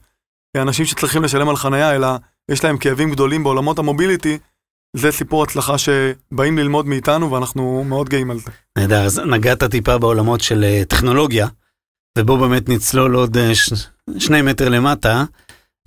אנשים 0.58 0.86
שצריכים 0.86 1.24
לשלם 1.24 1.50
על 1.50 1.56
חנייה, 1.56 1.95
אלא 1.95 2.08
יש 2.52 2.63
להם 2.63 2.78
כאבים 2.78 3.12
גדולים 3.12 3.43
בעולמות 3.43 3.80
המוביליטי, 3.80 4.38
זה 4.95 5.12
סיפור 5.12 5.43
הצלחה 5.43 5.76
שבאים 5.78 6.58
ללמוד 6.58 6.86
מאיתנו 6.86 7.32
ואנחנו 7.32 7.84
מאוד 7.84 8.10
גאים 8.10 8.32
על 8.32 8.39
זה. 8.39 8.52
נהדר, 8.78 9.06
אז 9.06 9.19
נגעת 9.19 9.63
טיפה 9.63 9.98
בעולמות 9.98 10.41
של 10.41 10.63
אה, 10.63 10.82
טכנולוגיה, 10.88 11.48
ובואו 12.17 12.38
באמת 12.38 12.69
נצלול 12.69 13.15
עוד 13.15 13.38
אה, 13.38 13.56
ש... 13.56 13.74
שני 14.19 14.41
מטר 14.41 14.69
למטה. 14.69 15.24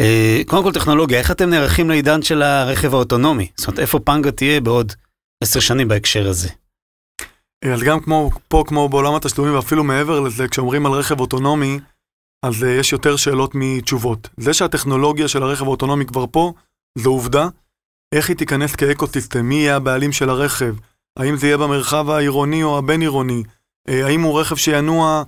אה, 0.01 0.41
קודם 0.47 0.63
כל 0.63 0.73
טכנולוגיה, 0.73 1.19
איך 1.19 1.31
אתם 1.31 1.51
נערכים 1.51 1.91
לעידן 1.91 2.23
של 2.23 2.43
הרכב 2.43 2.95
האוטונומי? 2.95 3.51
זאת 3.57 3.67
אומרת, 3.67 3.81
איפה 3.81 3.99
פנגה 3.99 4.31
תהיה 4.31 4.61
בעוד 4.61 4.93
עשר 5.43 5.61
שנים 5.61 5.89
בהקשר 5.89 6.29
הזה? 6.29 6.49
אז 7.65 7.83
גם 7.83 8.01
כמו 8.01 8.31
פה, 8.49 8.65
כמו 8.67 8.89
בעולם 8.89 9.15
התשלומים, 9.15 9.55
ואפילו 9.55 9.85
מעבר 9.85 10.21
לזה, 10.21 10.49
כשאומרים 10.49 10.87
על 10.87 10.93
רכב 10.93 11.21
אוטונומי, 11.21 11.79
אז 12.43 12.63
uh, 12.63 12.67
יש 12.67 12.93
יותר 12.93 13.17
שאלות 13.17 13.51
מתשובות. 13.55 14.29
זה 14.37 14.53
שהטכנולוגיה 14.55 15.29
של 15.29 15.43
הרכב 15.43 15.65
האוטונומי 15.65 16.07
כבר 16.07 16.25
פה, 16.31 16.53
זו 16.99 17.11
עובדה. 17.11 17.49
איך 18.15 18.29
היא 18.29 18.37
תיכנס 18.37 18.77
כאקוסיסטם? 18.77 19.47
מי 19.47 19.55
יהיה 19.55 19.77
הבעלים 19.77 20.13
של 20.13 20.31
הרכב? 20.31 20.75
האם 21.19 21.37
זה 21.37 21.47
יהיה 21.47 21.57
במרחב 21.57 22.11
העירוני 22.11 22.63
או 22.63 22.79
הבין-עירוני? 22.79 23.43
Uh, 23.89 23.93
האם 23.93 24.21
הוא 24.23 24.41
רכב 24.41 24.57
שינוע 24.57 25.23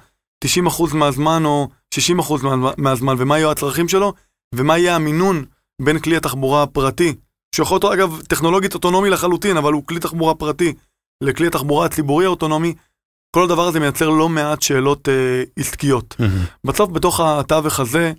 90% 0.44 0.48
מהזמן 0.94 1.44
או 1.44 1.68
60% 1.94 1.98
מה- 2.42 2.72
מהזמן, 2.78 3.14
ומה 3.18 3.38
יהיו 3.38 3.50
הצרכים 3.50 3.88
שלו, 3.88 4.12
ומה 4.54 4.78
יהיה 4.78 4.96
המינון 4.96 5.44
בין 5.82 5.98
כלי 5.98 6.16
התחבורה 6.16 6.62
הפרטי, 6.62 7.14
שיכול 7.54 7.78
להיות 7.82 7.92
אגב 7.94 8.22
טכנולוגית 8.28 8.74
אוטונומי 8.74 9.10
לחלוטין, 9.10 9.56
אבל 9.56 9.72
הוא 9.72 9.86
כלי 9.86 10.00
תחבורה 10.00 10.34
פרטי, 10.34 10.74
לכלי 11.20 11.46
התחבורה 11.46 11.86
הציבורי 11.86 12.24
האוטונומי, 12.24 12.74
כל 13.36 13.44
הדבר 13.44 13.68
הזה 13.68 13.80
מייצר 13.80 14.08
לא 14.08 14.28
מעט 14.28 14.62
שאלות 14.62 15.08
אה, 15.08 15.42
עסקיות. 15.56 16.16
מהמם. 16.18 16.44
בסוף 16.64 16.90
בתוך 16.90 17.20
התווך 17.20 17.80
הזה, 17.80 18.12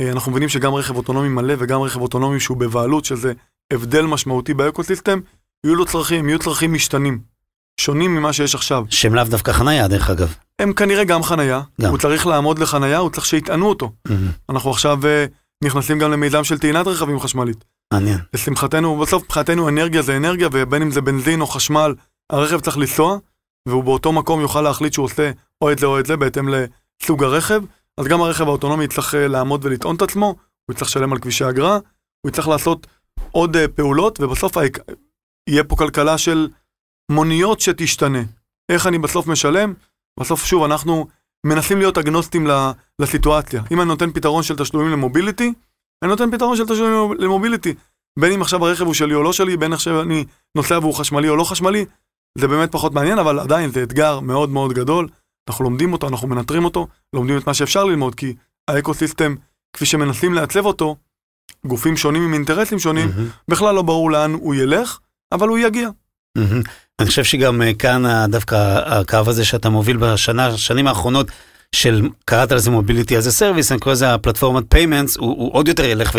אה, 0.00 0.10
אנחנו 0.10 0.30
מבינים 0.30 0.48
שגם 0.48 0.74
רכב 0.74 0.96
אוטונומי 0.96 1.28
מלא 1.28 1.54
וגם 1.58 1.80
רכב 1.80 2.00
אוטונומי 2.00 2.40
שהוא 2.40 2.56
בבעלות, 2.56 3.04
שזה 3.04 3.32
הבדל 3.72 4.02
משמעותי 4.02 4.54
באקוסיסטם, 4.54 5.20
יהיו 5.66 5.74
לו 5.74 5.86
צרכים, 5.86 6.28
יהיו 6.28 6.38
צרכים 6.38 6.72
משתנים, 6.72 7.20
שונים 7.80 8.14
ממה 8.14 8.32
שיש 8.32 8.54
עכשיו. 8.54 8.84
שהם 8.90 9.14
לאו 9.14 9.24
דווקא 9.24 9.52
חנייה, 9.52 9.88
דרך 9.88 10.10
אגב. 10.10 10.34
הם 10.58 10.72
כנראה 10.72 11.04
גם 11.04 11.22
חנייה, 11.22 11.60
גם. 11.80 11.90
הוא 11.90 11.98
צריך 11.98 12.26
לעמוד 12.26 12.58
לחנייה, 12.58 12.98
הוא 12.98 13.10
צריך 13.10 13.26
שיטענו 13.26 13.66
אותו. 13.66 13.92
מהמם. 14.08 14.28
אנחנו 14.48 14.70
עכשיו 14.70 15.06
אה, 15.06 15.26
נכנסים 15.64 15.98
גם 15.98 16.10
למיזם 16.10 16.44
של 16.44 16.58
טעינת 16.58 16.86
רכבים 16.86 17.20
חשמלית. 17.20 17.64
מעניין. 17.92 18.18
לשמחתנו, 18.34 18.98
בסוף 18.98 19.22
מבחינתנו 19.22 19.68
אנרגיה 19.68 20.02
זה 20.02 20.16
אנרגיה, 20.16 20.48
ובין 20.52 20.82
אם 20.82 20.90
זה 20.90 21.00
בנזין 21.00 21.40
או 21.40 21.46
חשמל, 21.46 21.94
הרכב 22.32 22.60
צריך 22.60 22.78
לנסוע, 22.78 23.18
והוא 23.68 23.84
באותו 23.84 24.12
מקום 24.12 24.40
יוכל 24.40 24.62
להחליט 24.62 24.92
שהוא 24.92 25.04
עושה 25.04 25.30
או 25.60 25.72
את 25.72 25.78
זה 25.78 25.86
או 25.86 26.00
את 26.00 26.06
זה 26.06 26.16
בהתאם 26.16 26.48
לסוג 26.48 27.24
הרכב. 27.24 27.62
אז 27.98 28.06
גם 28.06 28.20
הרכב 28.20 28.48
האוטונומי 28.48 28.84
יצטרך 28.84 29.14
אה, 29.14 29.28
לעמוד 29.28 29.64
ולטעון 29.64 29.96
את 29.96 30.02
עצמו, 30.02 30.26
הוא 30.26 30.72
יצטרך 30.72 30.88
לשלם 30.88 31.12
על 31.12 31.18
כבישי 31.18 31.48
אגרה, 31.48 31.78
הוא 32.20 32.30
יצטרך 32.30 32.48
לעשות 32.48 32.86
עוד 33.30 33.56
אה, 33.56 33.68
פעולות, 33.68 34.20
ובסוף 34.20 34.56
יהיה 35.48 35.64
פה 35.64 35.76
כלכלה 35.76 36.18
של 36.18 36.48
מוניות 37.10 37.60
שתשתנה. 37.60 38.22
איך 38.68 38.86
אני 38.86 38.98
בסוף 38.98 39.26
משלם? 39.26 39.74
בסוף 40.20 40.44
שוב, 40.44 40.64
אנחנו 40.64 41.06
מנסים 41.46 41.78
להיות 41.78 41.98
אגנוסטים 41.98 42.46
לסיטואציה. 42.98 43.62
אם 43.70 43.80
אני 43.80 43.88
נותן 43.88 44.12
פתרון 44.12 44.42
של 44.42 44.56
תשלומים 44.56 44.92
למוביליטי, 44.92 45.52
אני 46.02 46.10
נותן 46.10 46.30
פתרון 46.30 46.56
של 46.56 46.64
תשלומים 46.64 47.18
למוביליטי. 47.18 47.74
בין 48.18 48.32
אם 48.32 48.42
עכשיו 48.42 48.66
הרכב 48.66 48.84
הוא 48.84 48.94
שלי 48.94 49.14
או 49.14 49.22
לא 49.22 49.32
שלי, 49.32 49.56
בין 49.56 49.72
עכשיו 49.72 50.00
אני 50.00 50.24
נוסע 50.54 50.78
והוא 50.78 50.94
חשמלי 50.94 51.28
או 51.28 51.36
לא 51.36 51.44
חשמלי, 51.44 51.84
זה 52.38 52.48
באמת 52.48 52.72
פחות 52.72 52.94
מעניין, 52.94 53.18
אבל 53.18 53.38
עדיין 53.38 53.70
זה 53.70 53.82
אתגר 53.82 54.20
מאוד 54.20 54.50
מאוד 54.50 54.72
גדול. 54.72 55.08
אנחנו 55.48 55.64
לומדים 55.64 55.92
אותו, 55.92 56.08
אנחנו 56.08 56.28
מנטרים 56.28 56.64
אותו, 56.64 56.86
לומדים 57.12 57.38
את 57.38 57.46
מה 57.46 57.54
שאפשר 57.54 57.84
ללמוד, 57.84 58.14
כי 58.14 58.34
ה 58.68 58.74
ecosystem, 58.74 59.34
כפי 59.76 59.86
שמנסים 59.86 60.34
לעצב 60.34 60.66
אותו, 60.66 60.96
גופים 61.66 61.96
שונים 61.96 62.22
עם 62.22 62.34
אינטרסים 62.34 62.78
שונים, 62.78 63.08
מהמם. 63.16 63.28
בכלל 63.48 63.74
לא 63.74 63.82
ברור 63.82 64.10
לאן 64.10 64.32
הוא 64.32 64.54
ילך, 64.54 64.98
אבל 65.32 65.48
הוא 65.48 65.58
יגיע. 65.58 65.88
מהמם. 66.38 66.62
אני 67.00 67.08
חושב 67.08 67.24
שגם 67.24 67.62
אה, 67.62 67.74
כאן 67.74 68.06
ה- 68.06 68.26
דווקא 68.26 68.54
הקו 68.86 69.18
הזה 69.26 69.44
שאתה 69.44 69.68
מוביל 69.68 69.96
בשנה, 69.96 70.46
השנים 70.46 70.86
האחרונות, 70.86 71.26
של, 71.74 72.08
קראת 72.24 72.52
לזה 72.52 72.70
mobility 72.70 73.18
as 73.18 73.22
a 73.22 73.40
service, 73.40 73.70
אני 73.70 73.80
קורא 73.80 73.92
לזה 73.94 74.14
הפלטפורמת 74.14 74.64
payments, 74.68 75.16
הוא, 75.16 75.28
הוא 75.28 75.54
עוד 75.54 75.68
יותר 75.68 75.84
ילך 75.84 76.16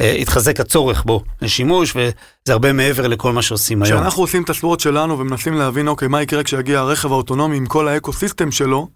ויתחזק 0.00 0.60
הצורך 0.60 1.04
בו 1.04 1.22
לשימוש, 1.42 1.90
וזה 1.96 2.12
הרבה 2.52 2.72
מעבר 2.72 3.06
לכל 3.06 3.32
מה 3.32 3.42
שעושים 3.42 3.82
היום. 3.82 3.96
כשאנחנו 3.98 4.22
עושים 4.22 4.42
את 4.42 4.50
הסבורות 4.50 4.80
שלנו 4.80 5.18
ומנסים 5.18 5.54
להבין, 5.54 5.88
אוקיי, 5.88 6.08
מה 6.08 6.22
יקרה 6.22 6.42
כשיגיע 6.42 6.80
הרכב 6.80 7.12
האוטונומי 7.12 7.56
עם 7.56 7.66
כל 7.66 7.88
האקוסיסטם 7.88 8.50
שלו, 8.50 8.88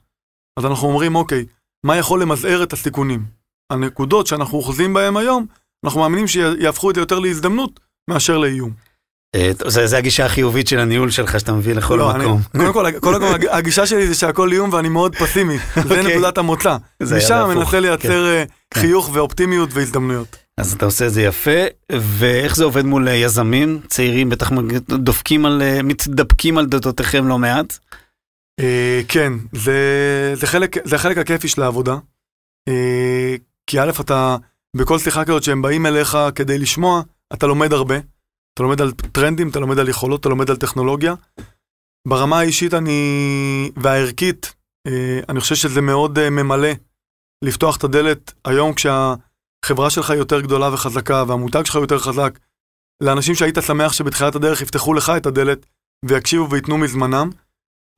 אז 0.58 0.64
אנחנו 0.66 0.88
אומרים, 0.88 1.14
אוקיי, 1.14 1.44
מה 1.86 1.96
יכול 1.96 2.22
למזער 2.22 2.62
את 2.62 2.72
הסיכונים? 2.72 3.22
הנקודות 3.72 4.26
שאנחנו 4.26 4.58
אוחזים 4.58 4.94
בהן 4.94 5.16
היום, 5.16 5.46
אנחנו 5.84 6.00
מאמינים 6.00 6.26
שיהפכו 6.28 6.90
את 6.90 6.94
זה 6.94 7.00
יותר 7.00 7.18
להזדמנות 7.18 7.80
מאשר 8.10 8.38
לאיום. 8.38 8.70
אה, 9.34 9.50
זה, 9.66 9.98
הגישה 9.98 10.26
החיובית 10.26 10.68
של 10.68 10.78
הניהול 10.78 11.10
שלך 11.10 11.40
שאתה 11.40 11.52
מביא 11.52 11.74
לכל 11.74 11.96
לא, 11.96 12.10
אני- 12.10 12.24
מקום. 12.24 12.40
קודם 12.56 12.72
כל, 12.72 12.86
קודם 13.00 13.20
כל, 13.20 13.34
הג- 13.34 13.46
הגישה 13.50 13.86
שלי 13.86 14.06
זה 14.08 14.14
שהכל 14.14 14.52
איום 14.52 14.72
ואני 14.72 14.88
מאוד 14.88 15.16
פסימי. 15.16 15.58
זה 15.74 15.82
אוקיי. 15.82 16.16
נקודת 16.16 16.38
המוצא. 16.38 16.76
משם 17.16 17.44
מנסה 17.56 17.80
לייצר 17.80 18.26
אה, 18.26 18.44
כן. 18.70 18.80
חיוך 18.80 19.10
ואופטימיות 19.12 19.68
והזדמנויות. 19.72 20.36
אז 20.60 20.72
אתה 20.72 20.84
עושה 20.84 21.06
את 21.06 21.12
זה 21.12 21.22
יפה, 21.22 21.60
ואיך 21.92 22.56
זה 22.56 22.64
עובד 22.64 22.84
מול 22.84 23.08
אה, 23.08 23.14
יזמים 23.14 23.80
צעירים, 23.88 24.28
בטח 24.28 24.50
דופקים 24.88 25.46
על, 25.46 25.62
אה, 25.62 25.82
מתדפקים 25.82 26.58
על 26.58 26.66
דלתותיכם 26.66 27.28
לא 27.28 27.38
מעט. 27.38 27.78
אה, 28.60 29.00
כן, 29.08 29.32
זה, 29.52 29.74
זה, 30.34 30.46
חלק, 30.46 30.86
זה 30.88 30.96
החלק 30.96 31.18
הכיפי 31.18 31.48
של 31.48 31.62
העבודה. 31.62 31.96
כי 33.66 33.80
א', 33.80 33.90
אתה, 34.00 34.36
בכל 34.76 34.98
שיחה 34.98 35.24
כזאת 35.24 35.42
שהם 35.42 35.62
באים 35.62 35.86
אליך 35.86 36.18
כדי 36.34 36.58
לשמוע, 36.58 37.02
אתה 37.32 37.46
לומד 37.46 37.72
הרבה. 37.72 37.94
אתה 38.54 38.62
לומד 38.62 38.80
על 38.80 38.92
טרנדים, 38.92 39.48
אתה 39.48 39.60
לומד 39.60 39.78
על 39.78 39.88
יכולות, 39.88 40.20
אתה 40.20 40.28
לומד 40.28 40.50
על 40.50 40.56
טכנולוגיה. 40.56 41.14
ברמה 42.08 42.38
האישית 42.38 42.74
אני, 42.74 43.70
והערכית, 43.76 44.54
אני 45.28 45.40
חושב 45.40 45.54
שזה 45.54 45.80
מאוד 45.80 46.28
ממלא 46.30 46.68
לפתוח 47.44 47.76
את 47.76 47.84
הדלת 47.84 48.32
היום 48.44 48.72
כשהחברה 49.64 49.90
שלך 49.90 50.10
יותר 50.10 50.40
גדולה 50.40 50.74
וחזקה 50.74 51.24
והמותג 51.28 51.64
שלך 51.64 51.74
יותר 51.74 51.98
חזק, 51.98 52.38
לאנשים 53.02 53.34
שהיית 53.34 53.58
שמח 53.66 53.92
שבתחילת 53.92 54.34
הדרך 54.34 54.60
יפתחו 54.60 54.94
לך 54.94 55.12
את 55.16 55.26
הדלת 55.26 55.66
ויקשיבו 56.04 56.50
וייתנו 56.50 56.78
מזמנם. 56.78 57.30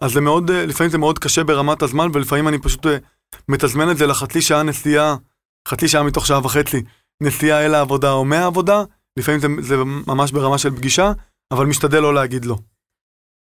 אז 0.00 0.12
זה 0.12 0.20
מאוד, 0.20 0.50
אה, 0.50 0.66
לפעמים 0.66 0.90
זה 0.90 0.98
מאוד 0.98 1.18
קשה 1.18 1.44
ברמת 1.44 1.82
הזמן, 1.82 2.08
ולפעמים 2.12 2.48
אני 2.48 2.58
פשוט 2.58 2.86
אה, 2.86 2.96
מתזמן 3.48 3.90
את 3.90 3.96
זה 3.96 4.06
לחצי 4.06 4.42
שעה 4.42 4.62
נסיעה, 4.62 5.16
חצי 5.68 5.88
שעה 5.88 6.02
מתוך 6.02 6.26
שעה 6.26 6.44
וחצי, 6.44 6.82
נסיעה 7.22 7.66
אל 7.66 7.74
העבודה 7.74 8.12
או 8.12 8.24
מהעבודה, 8.24 8.82
לפעמים 9.18 9.40
זה, 9.40 9.48
זה 9.60 9.76
ממש 10.06 10.32
ברמה 10.32 10.58
של 10.58 10.76
פגישה, 10.76 11.12
אבל 11.50 11.66
משתדל 11.66 12.00
לא 12.00 12.14
להגיד 12.14 12.44
לא. 12.44 12.56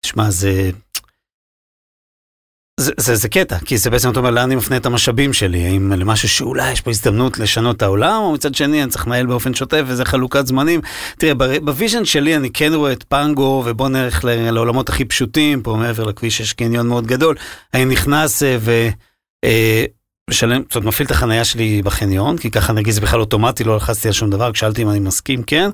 תשמע, 0.06 0.30
זה... 0.30 0.70
זה, 2.82 2.92
זה, 2.96 3.14
זה 3.14 3.28
קטע, 3.28 3.58
כי 3.58 3.78
זה 3.78 3.90
בעצם, 3.90 4.10
אתה 4.10 4.18
אומר, 4.18 4.30
לאן 4.30 4.44
אני 4.44 4.54
מפנה 4.54 4.76
את 4.76 4.86
המשאבים 4.86 5.32
שלי? 5.32 5.64
האם 5.64 5.92
למשהו 5.92 6.28
שאולי 6.28 6.72
יש 6.72 6.80
פה 6.80 6.90
הזדמנות 6.90 7.38
לשנות 7.38 7.76
את 7.76 7.82
העולם, 7.82 8.22
או 8.22 8.32
מצד 8.32 8.54
שני 8.54 8.82
אני 8.82 8.90
צריך 8.90 9.06
לנהל 9.06 9.26
באופן 9.26 9.54
שוטף, 9.54 9.82
וזה 9.86 10.04
חלוקת 10.04 10.46
זמנים. 10.46 10.80
תראה, 11.18 11.34
ב 11.62 11.68
vision 11.68 12.04
שלי 12.04 12.36
אני 12.36 12.50
כן 12.50 12.74
רואה 12.74 12.92
את 12.92 13.04
פנגו, 13.08 13.62
ובוא 13.66 13.88
נלך 13.88 14.20
לעולמות 14.24 14.88
הכי 14.88 15.04
פשוטים, 15.04 15.62
פה 15.62 15.76
מעבר 15.76 16.04
לכביש 16.04 16.40
יש 16.40 16.52
קניון 16.52 16.88
מאוד 16.88 17.06
גדול. 17.06 17.36
אני 17.74 17.84
נכנס 17.84 18.42
אה, 18.42 18.56
ו... 18.60 18.88
אה, 19.44 19.84
משלם, 20.30 20.62
זאת 20.62 20.76
אומרת, 20.76 20.88
מפעיל 20.88 21.06
את 21.06 21.10
החנייה 21.10 21.44
שלי 21.44 21.82
בחניון, 21.82 22.38
כי 22.38 22.50
ככה 22.50 22.72
נגיד 22.72 22.94
זה 22.94 23.00
בכלל 23.00 23.20
אוטומטי, 23.20 23.64
לא 23.64 23.76
לחצתי 23.76 24.08
על 24.08 24.14
שום 24.14 24.30
דבר, 24.30 24.52
כשאלתי 24.52 24.82
אם 24.82 24.90
אני 24.90 24.98
מסכים, 24.98 25.42
כן. 25.42 25.70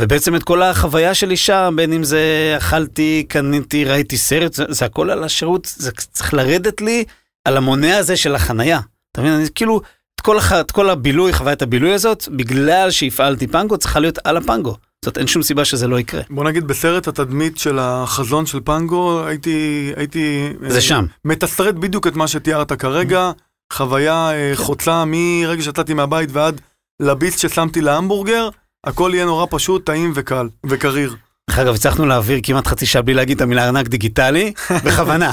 ובעצם 0.00 0.36
את 0.36 0.42
כל 0.42 0.62
החוויה 0.62 1.14
שלי 1.14 1.36
שם, 1.36 1.74
בין 1.76 1.92
אם 1.92 2.04
זה 2.04 2.54
אכלתי, 2.56 3.24
קניתי, 3.28 3.84
ראיתי 3.84 4.16
סרט, 4.16 4.52
זה, 4.52 4.64
זה 4.68 4.84
הכל 4.84 5.10
על 5.10 5.24
השירות, 5.24 5.74
זה 5.76 5.92
צריך 5.92 6.34
לרדת 6.34 6.80
לי 6.80 7.04
על 7.44 7.56
המונה 7.56 7.96
הזה 7.96 8.16
של 8.16 8.34
החנייה. 8.34 8.80
אתה 9.12 9.20
מבין? 9.20 9.32
אני 9.32 9.44
כאילו, 9.54 9.80
את 10.14 10.20
כל, 10.20 10.38
הח, 10.38 10.52
את 10.52 10.70
כל 10.70 10.90
הבילוי, 10.90 11.32
חוויית 11.32 11.62
הבילוי 11.62 11.92
הזאת, 11.92 12.28
בגלל 12.28 12.90
שהפעלתי 12.90 13.46
פנגו, 13.46 13.78
צריכה 13.78 14.00
להיות 14.00 14.18
על 14.24 14.36
הפנגו. 14.36 14.76
זאת 15.04 15.18
אין 15.18 15.26
שום 15.26 15.42
סיבה 15.42 15.64
שזה 15.64 15.88
לא 15.88 16.00
יקרה. 16.00 16.22
בוא 16.30 16.44
נגיד 16.44 16.64
בסרט 16.64 17.08
התדמית 17.08 17.58
של 17.58 17.78
החזון 17.78 18.46
של 18.46 18.60
פנגו, 18.64 19.26
הייתי, 19.26 19.92
הייתי... 19.96 20.52
זה 20.68 20.76
אה, 20.76 20.80
שם. 20.80 21.04
מתסרט 21.24 21.74
בדיוק 21.74 22.06
את 22.06 22.16
מה 22.16 22.28
שתיארת 22.28 22.72
כרגע, 22.72 23.30
חוויה 23.72 24.30
אה, 24.32 24.52
חוצה 24.54 25.04
מרגע 25.06 25.62
שיצאתי 25.62 25.94
מהבית 25.94 26.30
ועד 26.32 26.60
הביס 27.02 27.38
ששמתי 27.38 27.80
להמבורגר, 27.80 28.48
הכל 28.86 29.10
יהיה 29.14 29.24
נורא 29.24 29.46
פשוט, 29.50 29.86
טעים 29.86 30.12
וקל, 30.14 30.48
וקריר. 30.66 31.16
דרך 31.50 31.58
אגב, 31.58 31.74
הצלחנו 31.74 32.06
להעביר 32.06 32.40
כמעט 32.42 32.66
חצי 32.66 32.86
שעה 32.86 33.02
בלי 33.02 33.14
להגיד 33.14 33.36
את 33.36 33.42
המילה 33.42 33.66
ארנק 33.66 33.88
דיגיטלי, 33.88 34.52
בכוונה. 34.84 35.32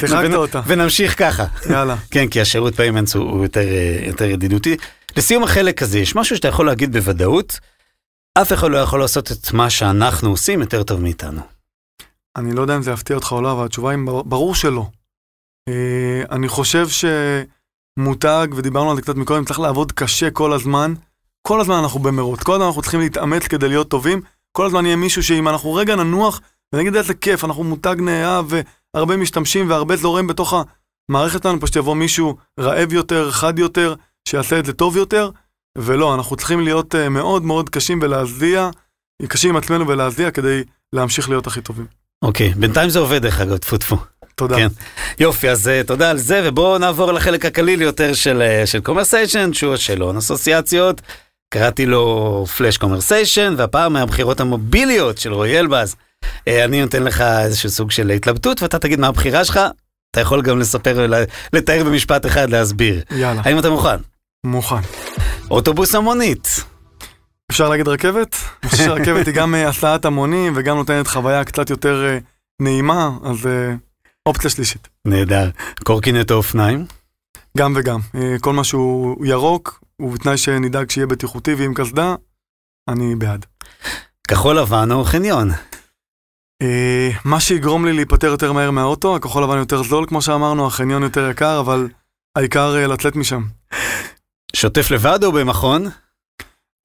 שיחקת 0.00 0.34
אותה. 0.34 0.60
ונמשיך 0.66 1.18
ככה. 1.18 1.44
יאללה. 1.70 1.96
כן, 2.10 2.28
כי 2.28 2.40
השירות 2.40 2.74
payments 2.76 3.14
הוא, 3.14 3.42
יותר, 3.42 3.60
אה, 3.60 3.98
יותר 4.06 4.24
ידידותי. 4.24 4.76
לסיום 5.16 5.42
החלק 5.44 5.82
הזה, 5.82 5.98
יש 5.98 6.16
משהו 6.16 6.36
שאתה 6.36 6.48
יכול 6.48 6.66
להגיד 6.66 6.92
בוודאות, 6.92 7.58
אף 8.42 8.52
אחד 8.52 8.70
לא 8.70 8.76
יכול 8.78 9.00
לעשות 9.00 9.32
את 9.32 9.52
מה 9.52 9.70
שאנחנו 9.70 10.30
עושים 10.30 10.60
יותר 10.60 10.82
טוב 10.82 11.00
מאיתנו. 11.00 11.40
אני 12.36 12.52
לא 12.52 12.60
יודע 12.62 12.76
אם 12.76 12.82
זה 12.82 12.90
יפתיע 12.90 13.16
אותך 13.16 13.32
או 13.32 13.42
לא, 13.42 13.52
אבל 13.52 13.64
התשובה 13.64 13.90
היא 13.90 13.98
בר- 14.06 14.22
ברור 14.22 14.54
שלא. 14.54 14.86
אה, 15.68 15.74
אני 16.30 16.48
חושב 16.48 16.86
שמותג, 17.98 18.46
ודיברנו 18.56 18.90
על 18.90 18.96
זה 18.96 19.02
קצת 19.02 19.14
מקודם, 19.16 19.44
צריך 19.44 19.60
לעבוד 19.60 19.92
קשה 19.92 20.30
כל 20.30 20.52
הזמן. 20.52 20.94
כל 21.46 21.60
הזמן 21.60 21.74
אנחנו 21.74 22.00
במרוץ, 22.00 22.42
כל 22.42 22.52
הזמן 22.52 22.66
אנחנו 22.66 22.82
צריכים 22.82 23.00
להתאמץ 23.00 23.46
כדי 23.46 23.68
להיות 23.68 23.88
טובים. 23.88 24.20
כל 24.52 24.66
הזמן 24.66 24.86
יהיה 24.86 24.96
מישהו 24.96 25.22
שאם 25.22 25.48
אנחנו 25.48 25.74
רגע 25.74 25.96
ננוח, 25.96 26.40
ונגיד 26.72 26.96
איזה 26.96 27.14
כיף, 27.14 27.44
אנחנו 27.44 27.64
מותג 27.64 27.96
נאהב, 27.98 28.46
והרבה 28.94 29.16
משתמשים 29.16 29.70
והרבה 29.70 29.96
זורם 29.96 30.26
בתוך 30.26 30.54
המערכת 31.10 31.42
שלנו, 31.42 31.60
פשוט 31.60 31.76
יבוא 31.76 31.94
מישהו 31.94 32.36
רעב 32.60 32.92
יותר, 32.92 33.30
חד 33.30 33.58
יותר, 33.58 33.94
שיעשה 34.28 34.58
את 34.58 34.66
זה 34.66 34.72
טוב 34.72 34.96
יותר. 34.96 35.30
ולא, 35.78 36.14
אנחנו 36.14 36.36
צריכים 36.36 36.60
להיות 36.60 36.94
אה, 36.94 37.08
מאוד 37.08 37.44
מאוד 37.44 37.70
קשים 37.70 37.98
ולהזיע, 38.02 38.70
קשים 39.28 39.50
עם 39.50 39.56
עצמנו 39.56 39.88
ולהזיע 39.88 40.30
כדי 40.30 40.62
להמשיך 40.92 41.28
להיות 41.28 41.46
הכי 41.46 41.60
טובים. 41.60 41.86
אוקיי, 42.22 42.54
בינתיים 42.56 42.90
זה 42.90 42.98
עובד 42.98 43.22
דרך 43.22 43.40
אגב, 43.40 43.56
טפו 43.56 43.78
טפו. 43.78 43.96
תודה. 44.34 44.56
כן. 44.56 44.68
יופי, 45.18 45.50
אז 45.50 45.68
אה, 45.68 45.82
תודה 45.86 46.10
על 46.10 46.18
זה, 46.18 46.40
ובואו 46.44 46.78
נעבור 46.78 47.12
לחלק 47.12 47.44
הקליל 47.44 47.82
יותר 47.82 48.14
של, 48.14 48.42
אה, 48.42 48.66
של 48.66 48.80
commersation, 48.80 49.52
שהוא 49.52 49.74
השאלון 49.74 50.16
אסוציאציות. 50.16 51.00
קראתי 51.50 51.86
לו 51.86 52.44
flash 52.56 52.76
commersation, 52.78 53.54
והפעם 53.58 53.92
מהבחירות 53.92 54.40
המוביליות 54.40 55.18
של 55.18 55.32
רועי 55.32 55.58
אלבז. 55.58 55.96
אה, 56.48 56.64
אני 56.64 56.82
נותן 56.82 57.02
לך 57.02 57.20
איזשהו 57.20 57.70
סוג 57.70 57.90
של 57.90 58.10
התלבטות, 58.10 58.62
ואתה 58.62 58.78
תגיד 58.78 59.00
מה 59.00 59.06
הבחירה 59.06 59.44
שלך, 59.44 59.60
אתה 60.10 60.20
יכול 60.20 60.42
גם 60.42 60.58
לספר, 60.58 61.06
לתאר 61.52 61.84
במשפט 61.84 62.26
אחד, 62.26 62.50
להסביר. 62.50 63.02
יאללה. 63.10 63.42
האם 63.44 63.58
אתה 63.58 63.70
מוכן? 63.70 63.96
מוכן. 64.46 64.80
אוטובוס 65.50 65.94
או 65.94 66.08
מונית. 66.08 66.48
אפשר 67.50 67.68
להגיד 67.68 67.88
רכבת? 67.88 68.36
אני 68.62 68.70
חושב 68.70 68.84
שרכבת 68.84 69.26
היא 69.26 69.34
גם 69.34 69.54
אה, 69.54 69.68
הסעת 69.68 70.04
המונים 70.04 70.52
וגם 70.56 70.76
נותנת 70.76 71.06
חוויה 71.06 71.44
קצת 71.44 71.70
יותר 71.70 72.06
אה, 72.06 72.18
נעימה, 72.62 73.10
אז 73.24 73.48
אופציה 74.26 74.50
שלישית. 74.50 74.88
נהדר. 75.04 75.50
קורקינט 75.84 76.30
או 76.30 76.36
אופניים? 76.36 76.86
גם 77.58 77.72
וגם. 77.76 78.00
כל 78.40 78.52
מה 78.52 78.64
שהוא 78.64 79.26
ירוק, 79.26 79.80
ובתנאי 80.02 80.36
שנדאג 80.36 80.90
שיהיה 80.90 81.06
בטיחותי 81.06 81.54
ועם 81.54 81.74
קסדה, 81.74 82.14
אני 82.88 83.14
בעד. 83.14 83.46
כחול 84.28 84.58
לבן 84.58 84.92
או 84.92 85.04
חניון? 85.04 85.50
מה 87.24 87.40
שיגרום 87.40 87.84
לי 87.84 87.92
להיפטר 87.92 88.26
יותר 88.26 88.52
מהר 88.52 88.70
מהאוטו, 88.70 89.16
הכחול 89.16 89.42
לבן 89.42 89.58
יותר 89.58 89.82
זול, 89.82 90.06
כמו 90.08 90.22
שאמרנו, 90.22 90.66
החניון 90.66 91.02
יותר 91.02 91.30
יקר, 91.30 91.60
אבל 91.60 91.88
העיקר 92.36 92.86
לצאת 92.86 93.16
משם. 93.16 93.42
שוטף 94.56 94.90
לבד 94.90 95.24
או 95.24 95.32
במכון? 95.32 95.84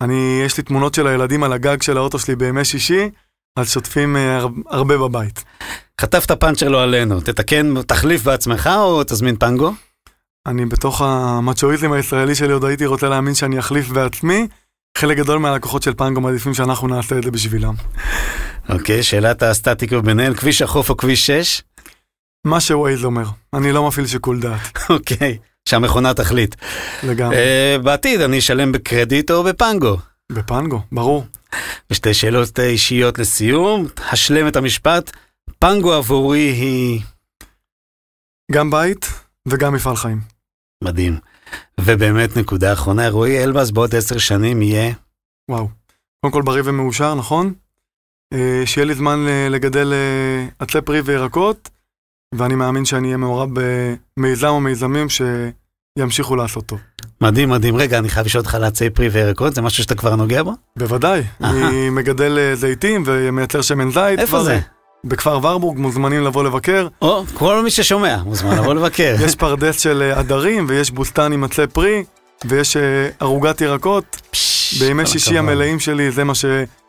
אני, 0.01 0.41
יש 0.45 0.57
לי 0.57 0.63
תמונות 0.63 0.93
של 0.93 1.07
הילדים 1.07 1.43
על 1.43 1.53
הגג 1.53 1.81
של 1.81 1.97
האוטו 1.97 2.19
שלי 2.19 2.35
בימי 2.35 2.65
שישי, 2.65 3.09
אז 3.55 3.71
שוטפים 3.71 4.17
אה, 4.17 4.45
הרבה 4.69 4.97
בבית. 4.97 5.43
חטפת 6.01 6.31
פאנצ'ר 6.31 6.69
לא 6.69 6.83
עלינו, 6.83 7.21
תתקן, 7.21 7.81
תחליף 7.81 8.23
בעצמך 8.23 8.69
או 8.75 9.03
תזמין 9.03 9.35
פנגו? 9.37 9.73
אני 10.47 10.65
בתוך 10.65 11.01
המצ'ואיזם 11.01 11.91
הישראלי 11.91 12.35
שלי 12.35 12.53
עוד 12.53 12.65
הייתי 12.65 12.85
רוצה 12.85 13.09
להאמין 13.09 13.33
שאני 13.33 13.59
אחליף 13.59 13.89
בעצמי. 13.89 14.47
חלק 14.97 15.17
גדול 15.17 15.39
מהלקוחות 15.39 15.83
של 15.83 15.93
פנגו 15.93 16.21
מעדיפים 16.21 16.53
שאנחנו 16.53 16.87
נעשה 16.87 17.17
את 17.17 17.23
זה 17.23 17.31
בשבילם. 17.31 17.73
אוקיי, 18.69 19.03
שאלת 19.03 19.43
הסטטיק 19.43 19.91
ובן-אל, 19.91 20.35
כביש 20.35 20.61
החוף 20.61 20.89
או 20.89 20.97
כביש 20.97 21.27
6? 21.31 21.61
מה 22.45 22.61
שווייז 22.61 23.05
אומר, 23.05 23.25
אני 23.53 23.71
לא 23.71 23.87
מפעיל 23.87 24.07
שיקול 24.07 24.39
דעת. 24.39 24.79
אוקיי. 24.89 25.37
שהמכונה 25.69 26.13
תחליט. 26.13 26.55
לגמרי. 27.03 27.35
Uh, 27.35 27.81
בעתיד 27.81 28.21
אני 28.21 28.39
אשלם 28.39 28.71
בקרדיט 28.71 29.31
או 29.31 29.43
בפנגו? 29.43 29.97
בפנגו, 30.31 30.81
ברור. 30.91 31.25
ושתי 31.91 32.13
שאלות 32.13 32.59
אישיות 32.59 33.19
לסיום, 33.19 33.87
השלם 34.11 34.47
את 34.47 34.55
המשפט, 34.55 35.11
פנגו 35.59 35.93
עבורי 35.93 36.39
היא... 36.39 37.01
גם 38.51 38.71
בית 38.71 39.20
וגם 39.47 39.73
מפעל 39.73 39.95
חיים. 39.95 40.19
מדהים. 40.83 41.19
ובאמת 41.79 42.37
נקודה 42.37 42.73
אחרונה, 42.73 43.09
רועי 43.09 43.43
אלבז 43.43 43.71
בעוד 43.71 43.95
עשר 43.95 44.17
שנים 44.17 44.61
יהיה... 44.61 44.93
וואו. 45.51 45.67
קודם 46.21 46.33
כל 46.33 46.41
בריא 46.41 46.61
ומאושר, 46.65 47.15
נכון? 47.15 47.53
Uh, 48.33 48.37
שיהיה 48.65 48.85
לי 48.85 48.95
זמן 48.95 49.25
לגדל 49.49 49.93
uh, 49.93 50.53
עצי 50.59 50.81
פרי 50.81 51.01
וירקות. 51.01 51.69
ואני 52.35 52.55
מאמין 52.55 52.85
שאני 52.85 53.07
אהיה 53.07 53.17
מעורב 53.17 53.49
במיזם 54.17 54.47
או 54.47 54.59
מיזמים 54.59 55.07
שימשיכו 55.09 56.35
לעשות 56.35 56.65
טוב. 56.65 56.79
מדהים, 57.21 57.49
מדהים. 57.49 57.75
רגע, 57.75 57.97
אני 57.97 58.09
חייב 58.09 58.25
לשאול 58.25 58.41
אותך 58.41 58.55
על 58.55 58.63
עצי 58.63 58.89
פרי 58.89 59.09
וירקות, 59.09 59.55
זה 59.55 59.61
משהו 59.61 59.83
שאתה 59.83 59.95
כבר 59.95 60.15
נוגע 60.15 60.43
בו? 60.43 60.53
בוודאי. 60.77 61.23
אני 61.43 61.89
מגדל 61.89 62.37
אה, 62.37 62.55
זיתים 62.55 63.03
ומייצר 63.05 63.61
שמן 63.61 63.91
זית. 63.91 64.19
איפה 64.19 64.43
זה? 64.43 64.59
בכפר 65.03 65.39
ורבורג, 65.41 65.77
מוזמנים 65.77 66.23
לבוא 66.23 66.43
לבקר. 66.43 66.87
או, 67.01 67.23
כל 67.33 67.63
מי 67.63 67.71
ששומע, 67.71 68.17
מוזמן 68.25 68.57
לבוא 68.57 68.73
לבקר. 68.73 69.15
יש 69.25 69.35
פרדס 69.35 69.79
של 69.79 70.01
אה, 70.01 70.19
עדרים, 70.19 70.65
ויש 70.69 70.91
בוסתן 70.91 71.33
עם 71.33 71.43
עצי 71.43 71.67
פרי, 71.73 72.03
ויש 72.45 72.77
אה, 72.77 73.09
ערוגת 73.19 73.61
ירקות. 73.61 74.33
בימי 74.79 75.05
שישי 75.05 75.37
המלאים 75.37 75.79
שלי, 75.79 76.11
זה 76.11 76.23
מה 76.23 76.35
ש... 76.35 76.45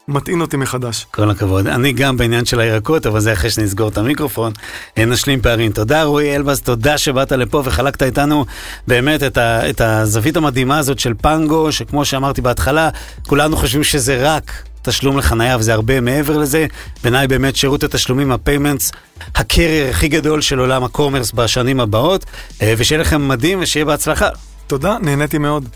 מטעין 0.08 0.40
אותי 0.40 0.56
מחדש. 0.56 1.06
כל 1.10 1.30
הכבוד. 1.30 1.66
אני 1.66 1.92
גם 1.92 2.16
בעניין 2.16 2.44
של 2.44 2.60
הירקות, 2.60 3.06
אבל 3.06 3.20
זה 3.20 3.32
אחרי 3.32 3.50
שנסגור 3.50 3.88
את 3.88 3.98
המיקרופון. 3.98 4.52
נשלים 4.96 5.40
פערים. 5.40 5.72
תודה 5.72 6.02
רועי 6.02 6.36
אלבז, 6.36 6.60
תודה 6.60 6.98
שבאת 6.98 7.32
לפה 7.32 7.62
וחלקת 7.64 8.02
איתנו 8.02 8.44
באמת 8.88 9.22
את, 9.22 9.38
ה, 9.38 9.70
את 9.70 9.80
הזווית 9.80 10.36
המדהימה 10.36 10.78
הזאת 10.78 10.98
של 10.98 11.14
פנגו, 11.22 11.72
שכמו 11.72 12.04
שאמרתי 12.04 12.40
בהתחלה, 12.40 12.90
כולנו 13.26 13.56
חושבים 13.56 13.84
שזה 13.84 14.16
רק 14.20 14.52
תשלום 14.82 15.18
לחנייה 15.18 15.56
וזה 15.56 15.74
הרבה 15.74 16.00
מעבר 16.00 16.38
לזה. 16.38 16.66
בעיניי 17.02 17.28
באמת 17.28 17.56
שירות 17.56 17.84
התשלומים, 17.84 18.32
ה 18.32 18.38
payments, 18.38 18.92
ה 19.34 19.41
carrier 19.41 19.90
הכי 19.90 20.08
גדול 20.08 20.40
של 20.40 20.58
עולם 20.58 20.84
ה 20.84 20.89
commerce 20.89 21.32
בשנים 21.32 21.80
הבאות, 21.80 22.24
אה, 22.62 22.74
ושיהיה 22.78 23.00
לכם 23.00 23.28
מדהים 23.28 23.58
ושיהיה 23.62 23.84
בהצלחה. 23.84 24.28
תודה, 24.66 24.96
נהניתי 25.00 25.38
מאוד. 25.38 25.68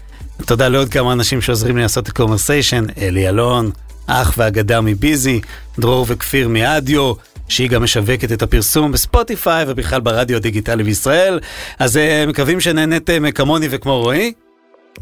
תודה 0.46 0.68
לעוד 0.68 0.88
כמה 0.88 1.12
אנשים 1.12 1.40
שעוזרים 1.40 1.76
לי 1.76 1.82
לעשות 1.82 2.08
את 2.08 2.12
commersation, 2.12 2.84
אלי 2.98 3.28
אלון. 3.28 3.70
אח 4.06 4.34
ואגדה 4.36 4.80
מביזי, 4.80 5.40
דרור 5.78 6.06
וכפיר 6.08 6.48
מאדיו, 6.48 7.12
שהיא 7.48 7.70
גם 7.70 7.82
משווקת 7.82 8.32
את 8.32 8.42
הפרסום 8.42 8.92
בספוטיפיי 8.92 9.64
ובכלל 9.68 10.00
ברדיו 10.00 10.36
הדיגיטלי 10.36 10.84
בישראל. 10.84 11.40
אז 11.78 11.96
uh, 11.96 12.28
מקווים 12.28 12.60
שנהניתם 12.60 13.30
כמוני 13.30 13.68
וכמו 13.70 14.00
רועי. 14.00 14.32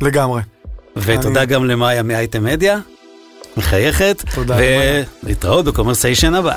לגמרי. 0.03 0.43
ותודה 0.97 1.41
אני... 1.41 1.47
גם 1.47 1.65
למאיה 1.65 2.03
מאייטם 2.03 2.45
מדיה, 2.45 2.79
מחייכת. 3.57 4.23
תודה. 4.35 4.57
ולהתראות 5.23 5.65
ב 5.65 5.70
commersation 5.70 6.35
הבא. 6.35 6.55